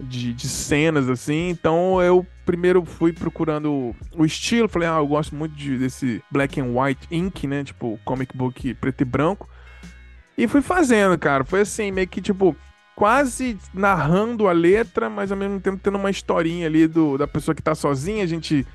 [0.00, 1.48] de, de cenas, assim.
[1.48, 4.68] Então eu primeiro fui procurando o estilo.
[4.68, 7.64] Falei, ah, eu gosto muito de- desse black and white ink, né?
[7.64, 9.48] Tipo, comic book preto e branco.
[10.38, 11.44] E fui fazendo, cara.
[11.44, 12.54] Foi assim, meio que tipo,
[12.94, 17.54] quase narrando a letra, mas ao mesmo tempo tendo uma historinha ali do, da pessoa
[17.54, 18.22] que tá sozinha.
[18.22, 18.66] A gente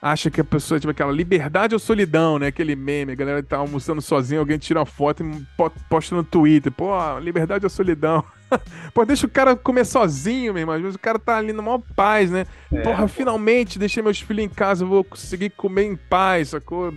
[0.00, 2.48] acha que a pessoa, tipo, aquela liberdade ou solidão, né?
[2.48, 6.22] Aquele meme, a galera tá almoçando sozinha, alguém tira uma foto e po- posta no
[6.22, 6.70] Twitter.
[6.70, 8.22] Pô, liberdade ou solidão?
[8.94, 10.74] Pô, deixa o cara comer sozinho, meu irmão.
[10.76, 12.46] Às vezes o cara tá ali na maior paz, né?
[12.84, 16.94] Porra, finalmente deixei meus filhos em casa, vou conseguir comer em paz, sacou?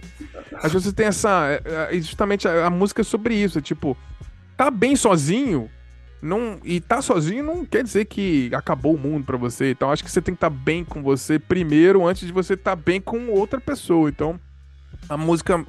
[0.61, 1.47] Às vezes tem essa.
[1.65, 3.57] é, é, Justamente a, a música é sobre isso.
[3.57, 3.97] É tipo,
[4.55, 5.69] tá bem sozinho.
[6.21, 9.71] Não, e tá sozinho não quer dizer que acabou o mundo pra você.
[9.71, 12.75] Então acho que você tem que estar bem com você primeiro antes de você estar
[12.75, 14.09] bem com outra pessoa.
[14.09, 14.39] Então
[15.07, 15.65] a música,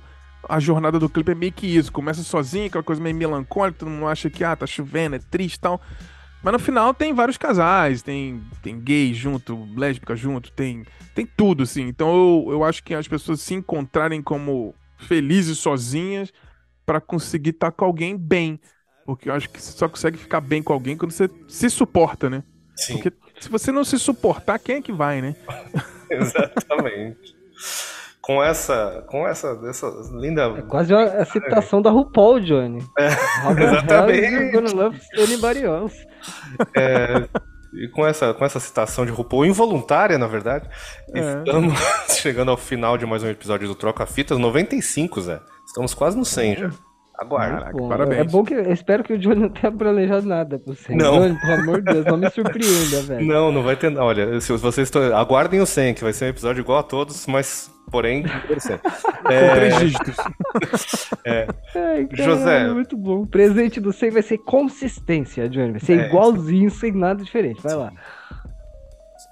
[0.48, 1.93] a jornada do clipe é meio que isso.
[1.93, 5.60] Começa sozinho, aquela coisa meio melancólica, todo mundo acha que ah, tá chovendo, é triste
[5.60, 5.81] tal.
[6.43, 11.64] Mas no final tem vários casais, tem, tem gay junto, lésbica junto, tem, tem tudo,
[11.64, 11.86] assim.
[11.86, 16.32] Então eu, eu acho que as pessoas se encontrarem como felizes sozinhas
[16.86, 18.59] pra conseguir estar com alguém bem.
[19.14, 22.28] Porque eu acho que você só consegue ficar bem com alguém quando você se suporta,
[22.30, 22.42] né?
[22.76, 25.34] Sim, Porque se você não se suportar, quem é que vai, né?
[26.10, 27.34] exatamente.
[28.20, 30.42] com essa, com essa, essa linda.
[30.56, 32.84] É quase a, a citação da RuPaul, Johnny.
[33.42, 34.52] Robert exatamente.
[34.52, 35.96] Gonna love anybody else.
[36.76, 37.28] É,
[37.72, 40.68] e com essa, com essa citação de RuPaul involuntária, na verdade,
[41.14, 41.38] É.
[41.38, 41.74] estamos
[42.20, 45.40] chegando ao final de mais um episódio do Troca Fitas 95, Zé.
[45.66, 46.70] Estamos quase no 100 já.
[47.24, 48.20] Bom, parabéns.
[48.20, 50.94] É bom que eu espero que o Johnny não tenha planejado nada pra você.
[50.94, 51.20] Não.
[51.20, 53.26] Johnny, pelo amor de Deus, não me surpreenda, velho.
[53.26, 53.97] Não, não vai ter.
[53.98, 55.02] Olha, se vocês estão.
[55.16, 58.82] Aguardem o 100, que vai ser um episódio igual a todos, mas, porém, interessante.
[59.22, 60.16] Com É, três dígitos.
[61.26, 61.47] Ai,
[62.06, 62.68] caralho, José.
[62.72, 63.22] muito bom.
[63.22, 65.72] O presente do 100 vai ser consistência, Johnny.
[65.72, 66.06] Vai ser É.
[66.06, 67.62] igualzinho, sem nada diferente.
[67.62, 67.92] Vai lá.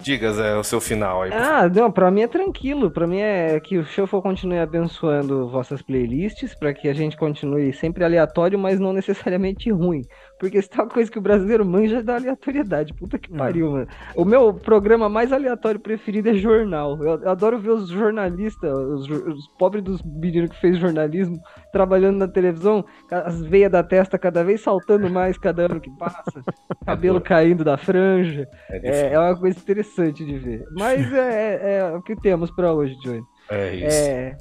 [0.01, 1.31] Diga, Zé, o seu final aí.
[1.33, 2.91] Ah, não, pra mim é tranquilo.
[2.91, 7.73] Pra mim é que o Shuffle continue abençoando vossas playlists, pra que a gente continue
[7.73, 10.03] sempre aleatório, mas não necessariamente ruim.
[10.39, 12.94] Porque se tem uma coisa que o brasileiro manja é da aleatoriedade.
[12.94, 13.89] Puta que pariu, mano.
[14.15, 16.97] O meu programa mais aleatório preferido é jornal.
[17.02, 21.40] Eu, eu adoro ver os jornalistas, os, os pobres dos meninos que fez jornalismo,
[21.73, 26.43] trabalhando na televisão, as veias da testa cada vez saltando mais cada ano que passa,
[26.86, 28.47] cabelo caindo da franja.
[28.70, 30.65] É, é uma coisa interessante de ver.
[30.77, 31.19] Mas é,
[31.62, 33.23] é- é o que temos pra hoje, Johnny.
[33.51, 33.97] É isso.
[33.98, 34.36] É,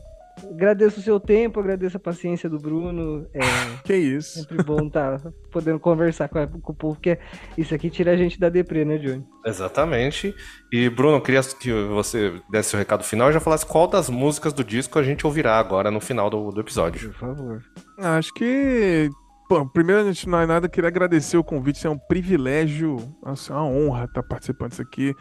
[0.51, 3.27] agradeço o seu tempo, agradeço a paciência do Bruno.
[3.33, 3.39] É
[3.83, 4.39] Que isso.
[4.39, 5.19] sempre bom estar
[5.51, 7.17] podendo conversar com, a- com o povo, porque
[7.57, 9.25] isso aqui tira a gente da deprê, né, Johnny?
[9.45, 10.33] Exatamente.
[10.71, 14.09] E, Bruno, eu queria que você desse o recado final e já falasse qual das
[14.09, 17.09] músicas do disco a gente ouvirá agora no final do, do episódio.
[17.11, 17.61] Por favor.
[17.97, 19.09] Acho que.
[19.49, 22.97] Bom, primeiro, a gente não é nada, queria agradecer o convite, isso é um privilégio,
[23.23, 25.13] nossa, é uma honra estar participando disso aqui.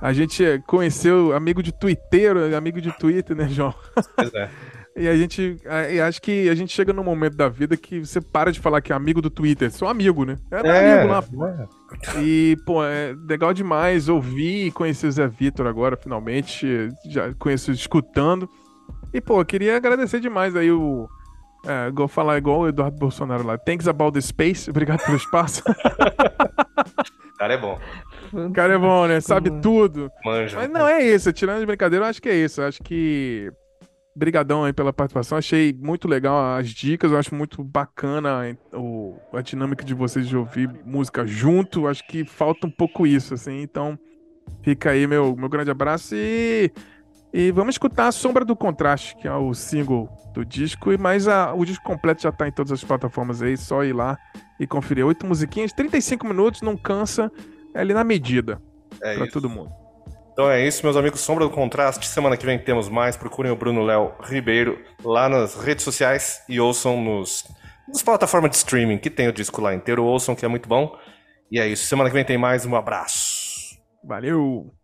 [0.00, 3.74] A gente é, conheceu amigo de Twitter, amigo de Twitter, né, João?
[4.16, 4.50] Pois é.
[4.98, 5.56] E a gente.
[6.06, 8.92] acho que a gente chega num momento da vida que você para de falar que
[8.92, 9.70] é amigo do Twitter.
[9.70, 10.36] Sou amigo, né?
[10.50, 11.46] É, amigo lá, pô.
[11.46, 11.68] é.
[12.20, 16.88] E, pô, é legal demais ouvir e conhecer o Zé Vitor agora, finalmente.
[17.08, 18.50] Já conheço escutando.
[19.14, 21.08] E, pô, queria agradecer demais aí o.
[21.64, 23.56] É, igual falar igual o Eduardo Bolsonaro lá.
[23.56, 24.68] Thanks about the space.
[24.70, 25.62] Obrigado pelo espaço.
[27.38, 27.78] Cara é bom.
[28.32, 29.20] O cara é bom, né?
[29.20, 30.10] Sabe tudo.
[30.24, 30.56] Manja.
[30.56, 32.60] Mas não é isso, tirando de brincadeira, eu acho que é isso.
[32.60, 33.52] Eu acho que.
[34.14, 35.38] Brigadão aí pela participação.
[35.38, 37.12] Achei muito legal as dicas.
[37.12, 41.86] Eu acho muito bacana o, a dinâmica de vocês de ouvir música junto.
[41.86, 43.62] Acho que falta um pouco isso, assim.
[43.62, 43.96] Então,
[44.62, 46.72] fica aí meu, meu grande abraço e.
[47.32, 50.90] E vamos escutar a Sombra do Contraste, que é o single do disco.
[50.90, 53.56] E mais a, o disco completo já tá em todas as plataformas aí.
[53.56, 54.18] Só ir lá
[54.58, 55.06] e conferir.
[55.06, 57.30] Oito musiquinhas, 35 minutos, não cansa.
[57.78, 58.60] É ali na medida.
[59.00, 59.32] É pra isso.
[59.32, 59.70] todo mundo.
[60.32, 61.20] Então é isso, meus amigos.
[61.20, 62.08] Sombra do Contraste.
[62.08, 63.16] Semana que vem temos mais.
[63.16, 67.44] Procurem o Bruno Léo Ribeiro lá nas redes sociais e ouçam nos,
[67.86, 70.04] nas plataformas de streaming que tem o disco lá inteiro.
[70.04, 70.92] Ouçam que é muito bom.
[71.52, 71.86] E é isso.
[71.86, 72.66] Semana que vem tem mais.
[72.66, 73.78] Um abraço.
[74.02, 74.74] Valeu!